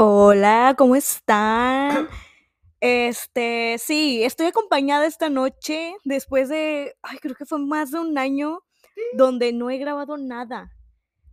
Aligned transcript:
Hola, 0.00 0.76
¿cómo 0.78 0.94
están? 0.94 2.08
Este, 2.80 3.76
sí, 3.78 4.22
estoy 4.22 4.46
acompañada 4.46 5.04
esta 5.06 5.28
noche 5.28 5.96
después 6.04 6.48
de, 6.48 6.94
ay, 7.02 7.18
creo 7.18 7.34
que 7.34 7.44
fue 7.44 7.58
más 7.58 7.90
de 7.90 7.98
un 7.98 8.16
año 8.16 8.60
donde 9.14 9.52
no 9.52 9.68
he 9.70 9.78
grabado 9.78 10.16
nada. 10.16 10.70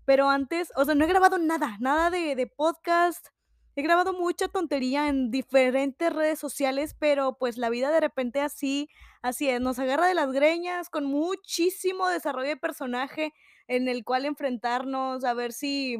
Pero 0.06 0.32
antes, 0.32 0.74
o 0.76 0.84
sea, 0.84 0.96
no 0.96 1.06
he 1.06 1.08
grabado 1.08 1.38
nada, 1.38 1.78
nada 1.80 2.10
de, 2.10 2.36
de 2.36 2.48
podcast. 2.48 3.28
He 3.76 3.84
grabado 3.84 4.14
mucha 4.14 4.48
tontería 4.48 5.10
en 5.10 5.30
diferentes 5.30 6.12
redes 6.12 6.40
sociales, 6.40 6.96
pero 6.98 7.38
pues 7.38 7.58
la 7.58 7.70
vida 7.70 7.92
de 7.92 8.00
repente 8.00 8.42
así, 8.42 8.90
así 9.22 9.48
es, 9.48 9.62
nos 9.62 9.78
agarra 9.78 10.08
de 10.08 10.16
las 10.16 10.32
greñas 10.32 10.90
con 10.90 11.06
muchísimo 11.06 12.08
desarrollo 12.08 12.50
de 12.50 12.58
personaje 12.58 13.32
en 13.68 13.88
el 13.88 14.04
cual 14.04 14.26
enfrentarnos, 14.26 15.24
a 15.24 15.36
ver 15.36 15.54
si 15.54 16.00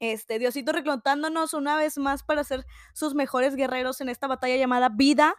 este, 0.00 0.38
Diosito 0.38 0.72
reclutándonos 0.72 1.54
una 1.54 1.76
vez 1.76 1.98
más 1.98 2.22
para 2.22 2.44
ser 2.44 2.64
sus 2.92 3.14
mejores 3.14 3.56
guerreros 3.56 4.00
en 4.00 4.08
esta 4.08 4.26
batalla 4.26 4.56
llamada 4.56 4.88
vida. 4.88 5.34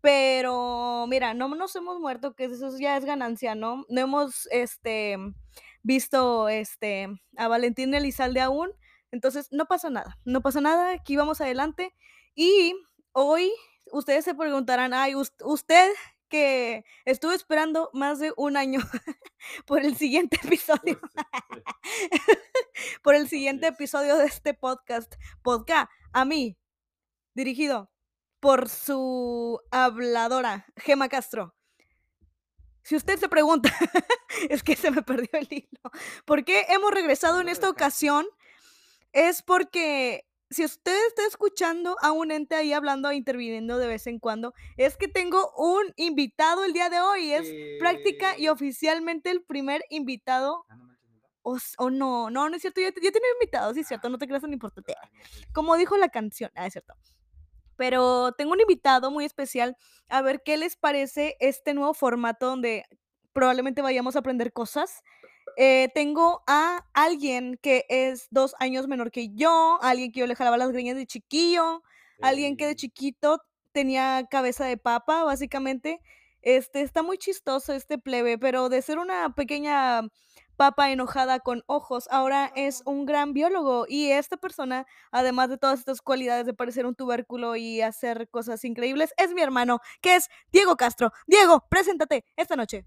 Pero 0.00 1.06
mira, 1.08 1.34
no 1.34 1.48
nos 1.54 1.76
hemos 1.76 2.00
muerto, 2.00 2.34
que 2.34 2.44
eso 2.44 2.70
ya 2.78 2.96
es 2.96 3.04
ganancia, 3.04 3.54
¿no? 3.54 3.84
No 3.88 4.00
hemos 4.00 4.48
este, 4.50 5.18
visto 5.82 6.48
este, 6.48 7.08
a 7.36 7.48
Valentín 7.48 7.92
Elizalde 7.94 8.40
aún. 8.40 8.70
Entonces, 9.12 9.48
no 9.50 9.66
pasa 9.66 9.90
nada, 9.90 10.18
no 10.24 10.40
pasa 10.40 10.60
nada, 10.60 10.92
aquí 10.92 11.16
vamos 11.16 11.40
adelante. 11.40 11.94
Y 12.34 12.74
hoy 13.12 13.52
ustedes 13.92 14.24
se 14.24 14.34
preguntarán, 14.34 14.94
ay, 14.94 15.14
usted 15.14 15.90
que 16.30 16.84
estuve 17.04 17.34
esperando 17.34 17.90
más 17.92 18.20
de 18.20 18.32
un 18.36 18.56
año 18.56 18.80
por 19.66 19.84
el 19.84 19.96
siguiente 19.96 20.38
episodio. 20.42 20.98
por 23.02 23.14
el 23.14 23.28
siguiente 23.28 23.68
episodio 23.68 24.16
de 24.16 24.26
este 24.26 24.54
podcast. 24.54 25.14
Podcast 25.42 25.90
a 26.12 26.24
mí, 26.24 26.58
dirigido 27.34 27.90
por 28.40 28.68
su 28.68 29.60
habladora, 29.70 30.66
Gema 30.76 31.08
Castro. 31.08 31.54
Si 32.82 32.96
usted 32.96 33.18
se 33.18 33.28
pregunta, 33.28 33.70
es 34.48 34.62
que 34.62 34.76
se 34.76 34.90
me 34.90 35.02
perdió 35.02 35.28
el 35.32 35.48
hilo. 35.50 35.90
¿Por 36.24 36.44
qué 36.44 36.66
hemos 36.70 36.90
regresado 36.90 37.40
en 37.40 37.48
esta 37.48 37.68
ocasión? 37.70 38.26
Es 39.12 39.42
porque 39.42 40.26
si 40.50 40.64
usted 40.64 40.96
está 41.08 41.26
escuchando 41.26 41.96
a 42.00 42.12
un 42.12 42.32
ente 42.32 42.56
ahí 42.56 42.72
hablando 42.72 43.10
e 43.10 43.16
interviniendo 43.16 43.78
de 43.78 43.86
vez 43.86 44.06
en 44.06 44.18
cuando, 44.18 44.54
es 44.76 44.96
que 44.96 45.08
tengo 45.08 45.52
un 45.56 45.92
invitado 45.96 46.64
el 46.64 46.72
día 46.72 46.88
de 46.88 47.00
hoy. 47.00 47.32
Es 47.32 47.48
práctica 47.78 48.36
y 48.38 48.48
oficialmente 48.48 49.30
el 49.30 49.42
primer 49.42 49.84
invitado. 49.90 50.64
O, 51.42 51.56
o 51.78 51.90
no, 51.90 52.30
no, 52.30 52.48
no 52.48 52.56
es 52.56 52.62
cierto. 52.62 52.80
Yo, 52.80 52.88
yo 52.88 53.12
tenía 53.12 53.28
invitados, 53.40 53.74
sí 53.74 53.80
es 53.80 53.88
cierto. 53.88 54.08
No 54.08 54.18
te 54.18 54.26
creas 54.26 54.42
tan 54.42 54.52
importante. 54.52 54.94
Como 55.52 55.76
dijo 55.76 55.96
la 55.96 56.08
canción. 56.08 56.50
Ah, 56.54 56.66
es 56.66 56.72
cierto. 56.74 56.94
Pero 57.76 58.32
tengo 58.32 58.52
un 58.52 58.60
invitado 58.60 59.10
muy 59.10 59.24
especial. 59.24 59.76
A 60.08 60.22
ver 60.22 60.42
qué 60.44 60.56
les 60.56 60.76
parece 60.76 61.36
este 61.40 61.74
nuevo 61.74 61.94
formato 61.94 62.46
donde 62.46 62.84
probablemente 63.32 63.82
vayamos 63.82 64.16
a 64.16 64.20
aprender 64.20 64.52
cosas. 64.52 65.02
Eh, 65.56 65.88
tengo 65.94 66.42
a 66.46 66.86
alguien 66.94 67.58
que 67.62 67.84
es 67.88 68.28
dos 68.30 68.54
años 68.58 68.86
menor 68.86 69.10
que 69.10 69.30
yo, 69.34 69.78
alguien 69.82 70.12
que 70.12 70.20
yo 70.20 70.26
le 70.26 70.36
jalaba 70.36 70.56
las 70.56 70.70
greñas 70.70 70.96
de 70.96 71.06
chiquillo, 71.06 71.82
alguien 72.20 72.56
que 72.56 72.66
de 72.66 72.76
chiquito 72.76 73.42
tenía 73.72 74.26
cabeza 74.30 74.64
de 74.64 74.76
papa, 74.76 75.24
básicamente. 75.24 76.00
Este 76.42 76.80
está 76.82 77.02
muy 77.02 77.18
chistoso 77.18 77.72
este 77.72 77.98
plebe, 77.98 78.38
pero 78.38 78.68
de 78.68 78.82
ser 78.82 78.98
una 78.98 79.34
pequeña 79.34 80.02
papa 80.56 80.90
enojada 80.90 81.40
con 81.40 81.62
ojos, 81.66 82.06
ahora 82.10 82.52
es 82.54 82.82
un 82.84 83.06
gran 83.06 83.32
biólogo 83.32 83.86
y 83.88 84.10
esta 84.10 84.36
persona, 84.36 84.86
además 85.10 85.48
de 85.48 85.56
todas 85.56 85.78
estas 85.78 86.02
cualidades 86.02 86.44
de 86.44 86.52
parecer 86.52 86.84
un 86.84 86.94
tubérculo 86.94 87.56
y 87.56 87.80
hacer 87.80 88.28
cosas 88.28 88.62
increíbles, 88.66 89.14
es 89.16 89.32
mi 89.32 89.40
hermano, 89.40 89.80
que 90.02 90.16
es 90.16 90.28
Diego 90.52 90.76
Castro. 90.76 91.12
Diego, 91.26 91.64
preséntate 91.70 92.26
esta 92.36 92.56
noche. 92.56 92.84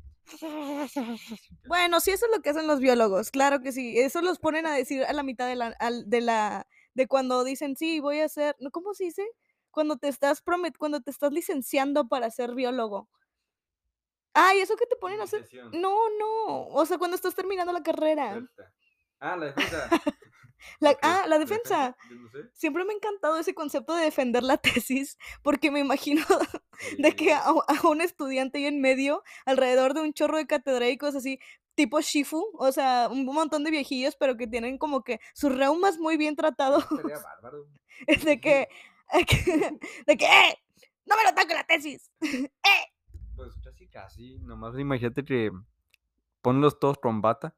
Bueno, 1.67 1.99
sí, 1.99 2.11
eso 2.11 2.27
es 2.27 2.31
lo 2.35 2.41
que 2.41 2.51
hacen 2.51 2.67
los 2.67 2.79
biólogos, 2.79 3.31
claro 3.31 3.59
que 3.61 3.71
sí. 3.71 3.99
Eso 3.99 4.21
los 4.21 4.37
ponen 4.37 4.67
a 4.67 4.73
decir 4.73 5.03
a 5.05 5.13
la 5.13 5.23
mitad 5.23 5.47
de 5.47 5.55
la, 5.55 5.75
de 6.05 6.21
la, 6.21 6.67
de 6.93 7.07
cuando 7.07 7.43
dicen, 7.43 7.75
sí, 7.75 7.99
voy 7.99 8.19
a 8.19 8.29
ser, 8.29 8.55
¿cómo 8.71 8.93
se 8.93 9.05
dice? 9.05 9.25
Cuando 9.71 9.97
te 9.97 10.09
estás 10.09 10.41
promet, 10.43 10.77
cuando 10.77 11.01
te 11.01 11.09
estás 11.09 11.33
licenciando 11.33 12.07
para 12.07 12.29
ser 12.29 12.53
biólogo. 12.53 13.09
Ay, 14.33 14.59
eso 14.59 14.75
que 14.75 14.87
te 14.87 14.95
ponen 14.95 15.21
a 15.21 15.23
hacer. 15.23 15.47
No, 15.73 16.09
no. 16.17 16.67
O 16.67 16.85
sea, 16.85 16.97
cuando 16.97 17.15
estás 17.15 17.35
terminando 17.35 17.71
la 17.71 17.83
carrera. 17.83 18.41
Ah, 19.19 19.37
la 19.37 19.45
defensa. 19.47 19.89
La, 20.79 20.97
ah, 21.01 21.25
la 21.27 21.39
defensa. 21.39 21.97
Siempre 22.53 22.85
me 22.85 22.93
ha 22.93 22.95
encantado 22.95 23.37
ese 23.37 23.53
concepto 23.53 23.95
de 23.95 24.05
defender 24.05 24.43
la 24.43 24.57
tesis, 24.85 25.17
porque 25.41 25.71
me 25.71 25.79
imagino 25.79 26.23
de 26.97 27.15
que 27.15 27.33
a, 27.33 27.51
un 27.83 28.01
estudiante 28.01 28.59
ahí 28.59 28.65
en 28.65 28.79
medio, 28.79 29.23
alrededor 29.45 29.93
de 29.93 30.01
un 30.01 30.13
chorro 30.13 30.37
de 30.37 30.47
catedráticos 30.47 31.15
así, 31.15 31.39
tipo 31.75 31.99
Shifu, 32.01 32.45
o 32.57 32.71
sea, 32.71 33.09
un 33.11 33.25
montón 33.25 33.63
de 33.63 33.71
viejillos, 33.71 34.15
pero 34.15 34.37
que 34.37 34.47
tienen 34.47 34.77
como 34.77 35.03
que 35.03 35.19
sus 35.33 35.53
reumas 35.53 35.97
muy 35.97 36.17
bien 36.17 36.35
tratados. 36.35 36.85
Sería 36.89 37.19
bárbaro. 37.19 37.67
de 38.07 38.39
que, 38.39 38.69
de 40.05 40.17
que, 40.17 40.25
¡eh! 40.25 40.59
¡No 41.05 41.17
me 41.17 41.23
lo 41.23 41.35
toque 41.35 41.53
la 41.53 41.65
tesis! 41.65 42.09
¡Eh! 42.21 42.92
Casi 43.87 43.87
casi, 43.87 44.39
nomás 44.39 44.77
imagínate 44.77 45.23
que 45.23 45.51
ponlos 46.41 46.79
todos 46.79 46.97
con 46.99 47.21
bata 47.21 47.55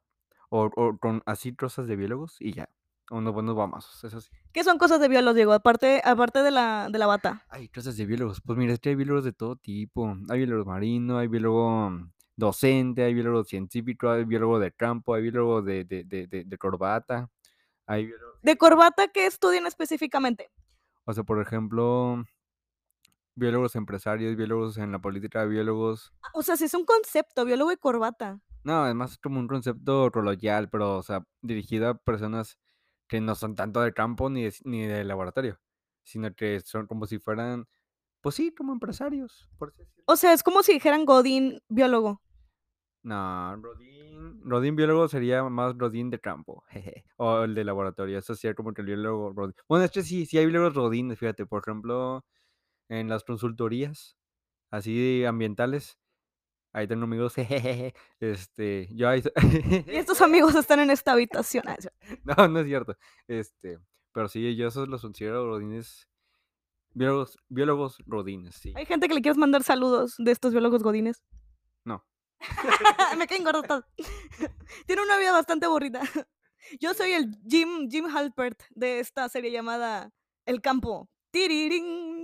o, 0.50 0.66
o 0.75 0.97
con 0.97 1.22
así 1.25 1.52
trozas 1.52 1.88
de 1.88 1.96
biólogos 1.96 2.38
y 2.40 2.53
ya. 2.53 2.69
Unos 3.12 3.34
buenos 3.34 3.56
vamos, 3.56 4.03
eso 4.03 4.19
sí. 4.19 4.31
¿Qué 4.52 4.64
son 4.64 4.80
cosas 4.80 5.00
de 5.00 5.08
biólogos, 5.08 5.35
Diego? 5.35 5.53
Aparte, 5.53 6.02
aparte 6.03 6.41
de 6.41 6.50
la, 6.50 6.90
de 6.91 6.97
la 6.97 7.06
bata. 7.06 7.46
Hay 7.50 7.69
cosas 7.69 7.96
de 7.97 8.06
biólogos. 8.08 8.41
Pues 8.41 8.58
mira, 8.58 8.74
es 8.74 8.80
que 8.80 8.90
hay 8.90 8.96
biólogos 8.96 9.24
de 9.24 9.34
todo 9.34 9.56
tipo. 9.58 10.18
Hay 10.30 10.40
biólogo 10.40 10.66
marino, 10.66 11.19
hay 11.19 11.28
biólogo 11.28 11.91
docente, 12.35 13.03
hay 13.03 13.14
biólogo 13.14 13.44
científico, 13.44 14.09
hay 14.09 14.24
biólogo 14.24 14.58
de 14.58 14.72
campo, 14.72 15.14
hay 15.14 15.22
biólogo 15.22 15.62
de, 15.62 15.85
de, 15.85 16.03
de, 16.03 16.25
de, 16.25 16.46
de 16.46 16.58
corbata. 16.58 17.30
Hay 17.85 18.08
biólogo... 18.08 18.40
¿De 18.41 18.58
corbata 18.58 19.08
qué 19.09 19.28
estudian 19.28 19.68
específicamente? 19.68 20.50
O 21.03 21.14
sea, 21.14 21.24
por 21.24 21.40
ejemplo, 21.40 22.25
biólogos 23.35 23.75
empresarios, 23.75 24.35
biólogos 24.35 24.78
en 24.78 24.91
la 24.91 25.00
política, 25.00 25.46
biólogos... 25.46 26.13
O 26.34 26.41
sea, 26.41 26.57
si 26.57 26.66
es 26.66 26.73
un 26.73 26.85
concepto, 26.85 27.46
biólogo 27.46 27.69
de 27.69 27.78
corbata. 27.78 28.40
No, 28.63 28.84
además 28.84 29.12
es 29.12 29.18
como 29.19 29.40
un 29.40 29.47
concepto 29.47 30.09
coloquial, 30.12 30.69
pero, 30.69 30.97
o 30.97 31.03
sea, 31.03 31.25
dirigido 31.41 31.90
a 31.90 31.97
personas 31.97 32.57
que 33.07 33.22
no 33.22 33.35
son 33.35 33.56
tanto 33.56 33.81
de 33.81 33.94
campo 33.94 34.29
ni 34.29 34.44
de, 34.44 34.56
ni 34.63 34.88
de 34.88 35.03
laboratorio, 35.03 35.59
sino 36.03 36.34
que 36.34 36.59
son 36.62 36.88
como 36.88 37.06
si 37.06 37.19
fueran, 37.19 37.68
pues 38.22 38.35
sí, 38.35 38.53
como 38.53 38.73
empresarios. 38.73 39.47
Por 39.59 39.69
así 39.69 39.79
decirlo. 39.79 40.03
O 40.07 40.16
sea, 40.16 40.34
es 40.34 40.41
como 40.41 40.63
si 40.63 40.73
dijeran 40.73 41.06
Godín 41.06 41.62
biólogo. 41.69 42.22
No, 43.03 43.56
Rodín, 43.57 44.41
Rodín 44.44 44.75
biólogo 44.75 45.07
sería 45.07 45.44
más 45.44 45.78
Rodín 45.78 46.09
de 46.09 46.19
campo, 46.19 46.63
jeje, 46.69 47.06
o 47.17 47.44
el 47.44 47.53
de 47.53 47.63
laboratorio, 47.63 48.17
eso 48.17 48.34
sería 48.34 48.56
como 48.56 48.73
que 48.73 48.81
el 48.81 48.88
biólogo 48.88 49.31
Rodín. 49.34 49.56
Bueno, 49.69 49.85
es 49.85 49.91
que 49.91 50.02
sí, 50.02 50.25
sí 50.25 50.40
hay 50.40 50.47
biólogos 50.47 50.73
Rodín, 50.73 51.16
fíjate, 51.16 51.46
por 51.46 51.62
ejemplo, 51.62 52.25
en 52.90 53.09
las 53.09 53.23
consultorías, 53.23 54.18
así 54.72 55.25
ambientales, 55.25 56.00
ahí 56.73 56.88
tengo 56.88 57.06
amigos, 57.06 57.35
jejeje, 57.35 57.94
este, 58.19 58.90
yo 58.91 59.09
ahí... 59.09 59.23
Y 59.88 59.96
estos 59.96 60.22
amigos 60.22 60.56
están 60.56 60.79
en 60.79 60.90
esta 60.90 61.13
habitación. 61.13 61.63
Ah, 61.68 61.78
no, 62.23 62.47
no 62.47 62.59
es 62.59 62.68
cierto, 62.68 62.97
este, 63.28 63.79
pero 64.12 64.28
sí, 64.28 64.56
yo 64.56 64.68
esos 64.68 64.88
los 64.88 65.01
considero 65.01 65.47
rodines, 65.47 66.07
biólogos, 66.91 67.38
biólogos 67.50 67.97
rodines, 68.06 68.56
sí. 68.56 68.73
Hay 68.75 68.85
gente 68.85 69.07
que 69.07 69.13
le 69.13 69.22
quieres 69.22 69.38
mandar 69.38 69.63
saludos 69.63 70.16
de 70.17 70.31
estos 70.31 70.52
biólogos 70.52 70.84
godines. 70.84 71.23
No. 71.84 72.06
Me 73.17 73.28
caen 73.28 73.44
gordos. 73.44 73.85
Tiene 74.85 75.02
una 75.02 75.17
vida 75.17 75.31
bastante 75.31 75.66
aburrida. 75.66 76.02
Yo 76.79 76.94
soy 76.94 77.12
el 77.12 77.38
Jim, 77.47 77.90
Jim 77.90 78.06
Halpert 78.06 78.62
de 78.72 79.00
esta 79.00 79.29
serie 79.29 79.52
llamada 79.52 80.11
El 80.46 80.61
Campo. 80.61 81.09
Tirirín, 81.31 82.15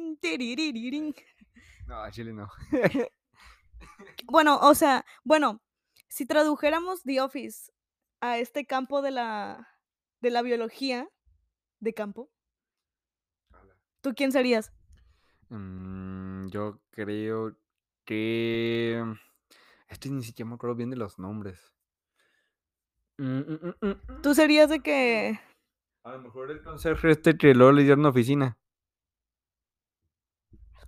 No, 1.88 2.10
Chile 2.12 2.34
no. 2.34 2.50
Bueno, 4.28 4.58
o 4.62 4.76
sea, 4.76 5.06
bueno, 5.24 5.62
si 6.08 6.26
tradujéramos 6.26 7.04
The 7.04 7.22
Office 7.22 7.72
a 8.22 8.38
este 8.38 8.66
campo 8.66 9.02
de 9.02 9.12
la, 9.12 9.68
de 10.22 10.30
la 10.30 10.42
biología 10.42 11.10
de 11.80 11.94
campo, 11.94 12.32
¿tú 14.02 14.14
quién 14.16 14.32
serías? 14.32 14.72
Mm, 15.50 16.48
yo 16.50 16.82
creo 16.92 17.58
que... 18.06 19.04
Este 19.88 20.10
ni 20.10 20.24
siquiera 20.24 20.48
me 20.48 20.56
acuerdo 20.56 20.76
bien 20.76 20.90
de 20.90 20.96
los 20.96 21.20
nombres. 21.20 21.74
Mm, 23.18 24.22
Tú 24.24 24.34
serías 24.34 24.70
de 24.70 24.80
que... 24.80 25.40
A 26.04 26.14
lo 26.14 26.22
mejor 26.22 26.50
el 26.50 26.64
conserje 26.64 27.12
este 27.12 27.38
que 27.38 27.54
luego 27.54 27.74
le 27.74 27.84
dieron 27.84 28.06
oficina. 28.06 28.58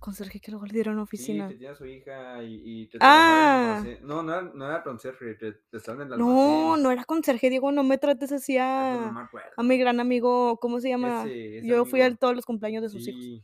Conserje 0.04 0.38
que 0.38 0.50
luego 0.50 0.66
le 0.66 0.74
dieron 0.74 0.96
Sí, 0.96 1.02
oficina. 1.02 1.48
que 1.48 1.54
tenía 1.54 1.70
a 1.70 1.74
su 1.74 1.86
hija 1.86 2.42
y, 2.42 2.60
y 2.82 2.86
te 2.88 2.98
Ah. 3.00 3.82
No, 4.02 4.22
no 4.22 4.32
era, 4.34 4.42
no 4.42 4.66
era 4.68 4.82
conserje, 4.82 5.34
te, 5.34 5.52
te 5.52 5.76
estaban 5.78 6.02
en 6.02 6.12
el 6.12 6.18
No, 6.18 6.76
no 6.76 6.90
era 6.90 7.04
conserje, 7.04 7.48
Diego, 7.48 7.72
no 7.72 7.82
me 7.84 7.96
trates 7.96 8.30
así 8.30 8.58
Ay, 8.58 8.98
pues 8.98 9.12
no 9.12 9.20
a, 9.20 9.30
a 9.56 9.62
mi 9.62 9.78
gran 9.78 10.00
amigo, 10.00 10.58
¿cómo 10.60 10.78
se 10.80 10.90
llama? 10.90 11.22
Ese, 11.24 11.58
ese 11.58 11.66
Yo 11.66 11.86
fui 11.86 12.02
a 12.02 12.14
todos 12.14 12.36
los 12.36 12.44
cumpleaños 12.44 12.82
de 12.82 12.90
sus 12.90 13.08
hijos. 13.08 13.22
Sí. 13.22 13.42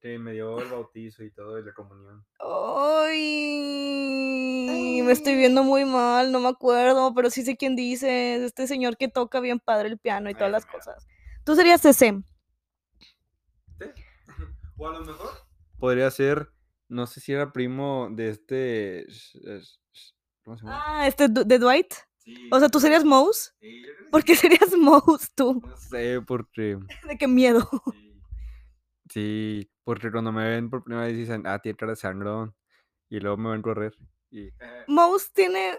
Que 0.00 0.18
me 0.18 0.32
dio 0.32 0.58
el 0.60 0.68
bautizo 0.68 1.24
y 1.24 1.30
todo, 1.30 1.58
y 1.58 1.64
la 1.64 1.72
comunión. 1.72 2.24
Ay, 3.48 5.02
me 5.02 5.12
estoy 5.12 5.36
viendo 5.36 5.62
muy 5.64 5.84
mal, 5.84 6.32
no 6.32 6.40
me 6.40 6.48
acuerdo, 6.48 7.14
pero 7.14 7.30
sí 7.30 7.42
sé 7.42 7.56
quién 7.56 7.76
dices, 7.76 8.42
este 8.42 8.66
señor 8.66 8.96
que 8.98 9.08
toca 9.08 9.40
bien 9.40 9.58
padre 9.58 9.88
el 9.88 9.98
piano 9.98 10.28
y 10.30 10.34
todas 10.34 10.50
las 10.52 10.66
cosas. 10.66 11.06
Tú 11.44 11.54
serías 11.54 11.84
ese. 11.84 12.22
O 14.80 14.88
a 14.88 14.92
lo 14.92 15.04
mejor. 15.04 15.30
Podría 15.78 16.10
ser, 16.10 16.54
no 16.88 17.06
sé 17.06 17.20
si 17.20 17.32
era 17.32 17.52
primo 17.52 18.08
de 18.10 18.30
este. 18.30 19.06
¿Cómo 20.42 20.56
se 20.56 20.64
llama? 20.64 20.82
Ah, 20.86 21.06
este 21.06 21.28
de 21.28 21.58
Dwight. 21.58 21.92
Sí, 22.16 22.48
O 22.50 22.58
sea, 22.58 22.70
¿tú 22.70 22.80
serías 22.80 23.04
Mouse? 23.04 23.54
Sí, 23.60 23.82
yo 23.82 23.92
creo 23.94 24.04
que 24.06 24.10
¿Por 24.10 24.24
qué 24.24 24.36
serías 24.36 24.74
Mouse 24.78 25.30
tú? 25.34 25.60
No 25.62 25.76
sé, 25.76 26.22
porque. 26.26 26.78
De 27.08 27.18
qué 27.18 27.28
miedo. 27.28 27.68
Sí. 27.92 28.22
Sí, 29.10 29.70
porque 29.84 30.10
cuando 30.10 30.32
me 30.32 30.48
ven 30.48 30.70
por 30.70 30.82
primera 30.82 31.04
vez 31.06 31.16
dicen, 31.16 31.46
ah, 31.46 31.58
tiene 31.58 31.76
cara 31.76 31.92
de 31.92 31.96
sangrón. 31.96 32.54
Y 33.10 33.20
luego 33.20 33.36
me 33.36 33.50
ven 33.50 33.60
correr. 33.60 33.94
Y. 34.30 34.48
Mouse 34.86 35.30
tiene, 35.32 35.78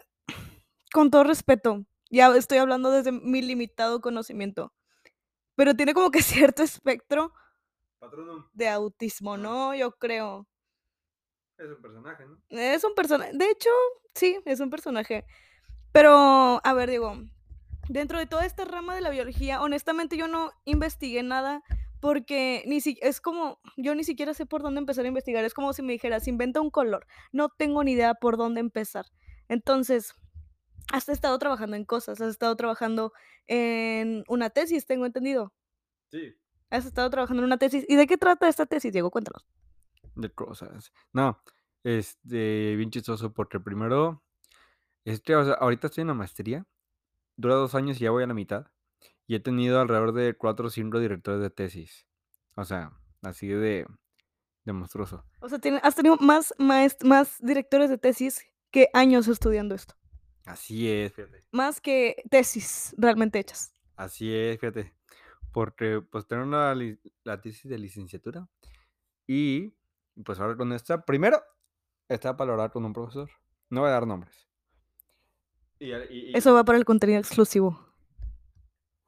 con 0.94 1.10
todo 1.10 1.24
respeto, 1.24 1.86
ya 2.12 2.36
estoy 2.36 2.60
hablando 2.60 2.92
desde 2.92 3.12
mi 3.12 3.42
limitado 3.42 4.00
conocimiento, 4.00 4.76
pero 5.56 5.74
tiene 5.76 5.96
como 5.96 6.12
que 6.12 6.22
cierto 6.54 6.62
espectro 6.62 7.34
Patrono 8.02 8.50
de 8.52 8.68
autismo, 8.68 9.38
¿no? 9.38 9.76
Yo 9.76 9.92
creo. 9.92 10.48
es 11.60 11.70
un 11.70 11.82
personaje, 11.84 12.26
¿no? 12.26 12.38
Es 12.50 12.84
un 12.84 12.96
personaje, 12.96 13.32
de 13.32 13.46
hecho, 13.46 13.70
sí, 14.16 14.40
es 14.46 14.60
un 14.60 14.72
personaje. 14.72 15.24
Pero, 15.92 16.60
a 16.66 16.74
ver, 16.74 16.90
digo, 16.90 17.16
dentro 17.90 18.18
de 18.18 18.26
toda 18.26 18.48
esta 18.48 18.66
rama 18.66 18.96
de 18.96 19.02
la 19.02 19.12
biología, 19.12 19.62
honestamente 19.62 20.18
yo 20.18 20.28
no 20.28 20.52
investigué 20.66 21.22
nada 21.22 21.62
porque 22.00 22.64
ni 22.66 22.82
si 22.82 22.98
es 23.04 23.22
como, 23.22 23.60
yo 23.78 23.94
ni 23.94 24.04
siquiera 24.04 24.34
sé 24.34 24.48
por 24.48 24.64
dónde 24.64 24.80
empezar 24.80 25.06
a 25.06 25.10
investigar. 25.10 25.46
Es 25.46 25.54
como 25.54 25.72
si 25.72 25.84
me 25.84 25.94
dijeras, 25.94 26.28
inventa 26.28 26.60
un 26.60 26.72
color. 26.72 27.06
No 27.32 27.50
tengo 27.50 27.84
ni 27.84 27.92
idea 27.92 28.16
por 28.16 28.36
dónde 28.36 28.62
empezar. 28.62 29.06
Entonces, 29.48 30.16
has 30.92 31.08
estado 31.08 31.38
trabajando 31.38 31.76
en 31.76 31.86
cosas, 31.86 32.20
has 32.20 32.30
estado 32.30 32.56
trabajando 32.56 33.14
en 33.46 34.24
una 34.28 34.50
tesis, 34.50 34.88
tengo 34.88 35.06
entendido. 35.06 35.54
Sí. 36.10 36.36
Has 36.72 36.86
estado 36.86 37.10
trabajando 37.10 37.44
en 37.44 37.48
una 37.48 37.58
tesis. 37.58 37.86
¿Y 37.88 37.96
de 37.98 38.08
qué 38.08 38.18
trata 38.18 38.48
esta 38.48 38.66
tesis, 38.66 38.92
Diego? 38.94 39.12
Cuéntanos. 39.12 39.46
de 40.16 40.30
cosas. 40.30 40.92
No, 41.14 41.42
este, 41.84 42.76
bien 42.76 42.90
chistoso, 42.92 43.34
porque 43.34 43.60
primero, 43.60 44.24
este, 45.06 45.36
o 45.36 45.44
sea, 45.46 45.54
ahorita 45.56 45.88
estoy 45.88 46.02
en 46.02 46.08
la 46.08 46.14
maestría, 46.14 46.66
dura 47.38 47.56
dos 47.56 47.76
años 47.76 47.98
y 47.98 48.06
ya 48.06 48.12
voy 48.12 48.24
a 48.24 48.28
la 48.28 48.34
mitad, 48.34 48.68
y 49.28 49.36
he 49.36 49.40
tenido 49.40 49.80
alrededor 49.80 50.14
de 50.14 50.34
cuatro 50.36 50.68
o 50.68 50.70
cinco 50.70 51.00
directores 51.00 51.42
de 51.42 51.50
tesis. 51.50 52.08
O 52.56 52.66
sea, 52.66 52.92
así 53.22 53.48
de, 53.48 53.88
de 54.66 54.74
monstruoso. 54.74 55.26
O 55.40 55.50
sea, 55.50 55.60
has 55.84 55.96
tenido 55.96 56.18
más, 56.18 56.54
más 56.60 57.38
directores 57.40 57.90
de 57.90 57.98
tesis 57.98 58.46
que 58.70 58.90
años 58.94 59.28
estudiando 59.28 59.76
esto. 59.76 59.96
Así 60.46 60.90
es, 60.90 61.14
fíjate. 61.14 61.44
Más 61.52 61.82
que 61.82 62.24
tesis 62.30 62.96
realmente 62.98 63.40
hechas. 63.40 63.74
Así 63.96 64.34
es, 64.34 64.60
fíjate. 64.60 64.94
Porque 65.52 66.02
pues 66.02 66.28
tengo 66.28 66.44
una 66.44 66.74
la 67.24 67.42
tesis 67.42 67.70
de 67.70 67.78
licenciatura 67.78 68.48
y 69.28 69.74
pues 70.26 70.40
ahora 70.40 70.56
con 70.56 70.72
esta, 70.74 71.04
primero, 71.06 71.42
está 72.08 72.36
para 72.38 72.52
hablar 72.54 72.72
con 72.72 72.86
un 72.86 72.94
profesor. 72.94 73.30
No 73.70 73.82
voy 73.82 73.90
a 73.90 73.94
dar 73.94 74.08
nombres. 74.08 74.48
Y, 75.80 75.92
y- 75.94 75.96
y- 76.10 76.38
Eso 76.38 76.54
va 76.54 76.64
para 76.64 76.78
el 76.78 76.86
contenido 76.86 77.20
exclusivo. 77.20 77.80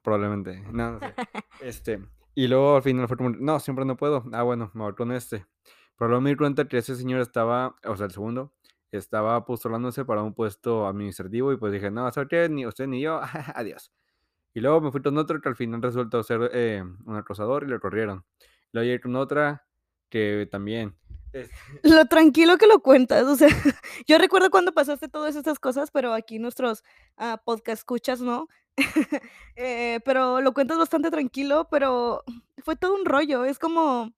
Probablemente. 0.01 0.59
No, 0.71 0.91
no 0.93 0.99
sé. 0.99 1.13
Este. 1.61 2.05
Y 2.35 2.47
luego 2.47 2.77
al 2.77 2.81
final 2.83 3.07
fue 3.07 3.15
como, 3.17 3.29
no, 3.29 3.59
siempre 3.59 3.85
no 3.85 3.95
puedo. 3.95 4.23
Ah, 4.33 4.43
bueno, 4.43 4.71
me 4.73 4.83
voy 4.83 4.95
con 4.95 5.11
este. 5.11 5.45
Pero 5.97 6.09
luego 6.09 6.21
me 6.21 6.31
di 6.31 6.35
cuenta 6.35 6.67
que 6.67 6.79
ese 6.79 6.95
señor 6.95 7.21
estaba, 7.21 7.75
o 7.85 7.95
sea, 7.95 8.07
el 8.07 8.11
segundo, 8.11 8.53
estaba 8.91 9.45
postulándose 9.45 10.03
para 10.03 10.23
un 10.23 10.33
puesto 10.33 10.87
administrativo 10.87 11.53
y 11.53 11.57
pues 11.57 11.71
dije, 11.71 11.91
no, 11.91 12.11
¿sabes 12.11 12.29
qué? 12.29 12.49
Ni 12.49 12.65
usted 12.65 12.87
ni 12.87 13.01
yo, 13.01 13.21
adiós. 13.55 13.93
Y 14.53 14.59
luego 14.59 14.81
me 14.81 14.91
fui 14.91 15.01
con 15.01 15.17
otro 15.17 15.41
que 15.41 15.50
al 15.50 15.55
final 15.55 15.81
resultó 15.81 16.21
ser 16.23 16.50
eh, 16.53 16.83
un 17.05 17.15
acosador 17.15 17.63
y 17.63 17.67
lo 17.67 17.79
corrieron. 17.79 18.23
Luego 18.71 18.85
llegué 18.85 19.01
con 19.01 19.15
otra 19.15 19.65
que 20.09 20.47
también. 20.51 20.95
Lo 21.83 22.05
tranquilo 22.05 22.57
que 22.57 22.67
lo 22.67 22.79
cuentas. 22.81 23.23
O 23.23 23.35
sea, 23.35 23.47
yo 24.07 24.17
recuerdo 24.19 24.51
cuando 24.51 24.71
pasaste 24.71 25.07
todas 25.07 25.35
estas 25.35 25.57
cosas, 25.57 25.89
pero 25.89 26.13
aquí 26.13 26.38
nuestros 26.38 26.83
ah, 27.17 27.41
podcast 27.44 27.79
escuchas, 27.79 28.21
¿no? 28.21 28.47
Eh, 29.55 30.00
pero 30.03 30.41
lo 30.41 30.51
cuentas 30.55 30.79
bastante 30.79 31.11
tranquilo, 31.11 31.67
pero 31.69 32.23
fue 32.63 32.75
todo 32.75 32.95
un 32.95 33.05
rollo. 33.05 33.45
Es 33.45 33.59
como, 33.59 34.11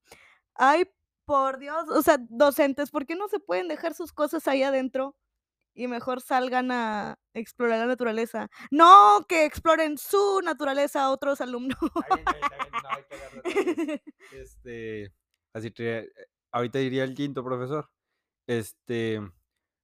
ay, 0.54 0.84
por 1.26 1.58
Dios, 1.58 1.90
o 1.90 2.00
sea, 2.00 2.16
docentes, 2.30 2.90
¿por 2.90 3.04
qué 3.04 3.16
no 3.16 3.28
se 3.28 3.38
pueden 3.38 3.68
dejar 3.68 3.92
sus 3.92 4.12
cosas 4.12 4.48
ahí 4.48 4.62
adentro 4.62 5.14
y 5.76 5.86
mejor 5.88 6.22
salgan 6.22 6.72
a 6.72 7.18
explorar 7.34 7.78
la 7.80 7.86
naturaleza? 7.86 8.48
No, 8.70 9.24
que 9.28 9.44
exploren 9.44 9.98
su 9.98 10.40
naturaleza 10.42 11.04
a 11.04 11.10
otros 11.10 11.40
alumnos. 11.40 11.78
Este, 14.32 15.12
así 15.52 15.70
que 15.70 15.98
eh, 15.98 16.10
ahorita 16.50 16.78
diría 16.78 17.04
el 17.04 17.14
quinto 17.14 17.44
profesor. 17.44 17.90
Este, 18.46 19.20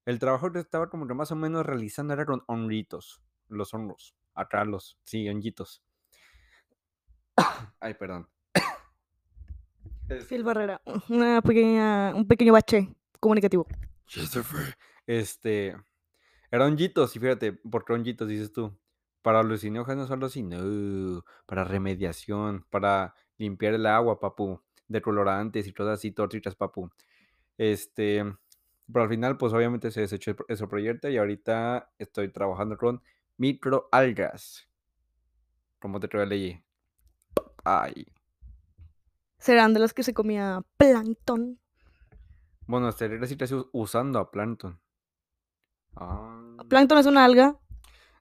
el 0.07 0.19
trabajo 0.19 0.51
que 0.51 0.59
estaba 0.59 0.89
como 0.89 1.07
que 1.07 1.15
más 1.15 1.31
o 1.31 1.37
menos 1.37 1.65
realizando 1.65 2.15
era 2.15 2.27
con 2.27 2.43
honguitos, 2.47 3.23
los 3.49 3.73
hongos, 3.75 4.15
acá 4.35 4.65
los, 4.65 4.99
sí, 5.05 5.29
honguitos. 5.29 5.83
Ay, 7.81 7.95
perdón. 7.95 8.29
Este, 10.09 10.25
Phil 10.25 10.45
Barrera, 10.45 10.83
una 11.09 11.41
pequeña, 11.43 12.15
un 12.15 12.27
pequeño 12.27 12.53
bache 12.53 12.95
comunicativo. 13.21 13.67
Este, 15.07 15.77
era 16.51 16.67
honguitos, 16.67 17.17
y 17.17 17.21
fíjate, 17.21 17.53
¿por 17.53 17.85
qué 17.85 17.93
honguitos 17.95 18.29
dices 18.29 18.53
tú? 18.53 18.77
Para 19.23 19.41
alucinógenos 19.41 20.11
o 20.11 20.17
no, 20.17 21.25
para 21.47 21.65
remediación, 21.65 22.67
para 22.71 23.15
limpiar 23.39 23.75
el 23.75 23.87
agua, 23.87 24.21
papu, 24.21 24.61
de 24.89 25.03
colorantes 25.03 25.67
y 25.67 25.73
cosas 25.73 25.99
así, 25.99 26.13
tóxicas, 26.13 26.55
papu. 26.57 26.91
Este, 27.59 28.25
pero 28.93 29.05
al 29.05 29.09
final, 29.09 29.39
pues 29.39 29.53
obviamente 29.53 29.91
se 29.91 30.03
desechó 30.03 30.35
ese 30.49 30.67
proyecto 30.67 31.09
y 31.09 31.17
ahorita 31.17 31.93
estoy 31.99 32.29
trabajando 32.33 32.77
con 32.77 33.03
microalgas. 33.39 34.69
¿Cómo 35.79 35.99
te 36.01 36.09
trae 36.09 36.27
ley? 36.27 36.65
Ay. 37.65 38.07
Serán 39.39 39.75
de 39.75 39.81
las 39.81 39.93
que 39.95 40.03
se 40.05 40.15
comía 40.15 40.63
plancton. 40.77 41.59
Bueno, 42.67 42.91
casi 42.93 43.55
us- 43.55 43.69
usando 43.73 44.19
a 44.19 44.31
plancton. 44.31 44.79
Ah. 45.97 46.57
Plancton 46.69 46.99
es 46.99 47.07
una 47.07 47.25
alga. 47.25 47.59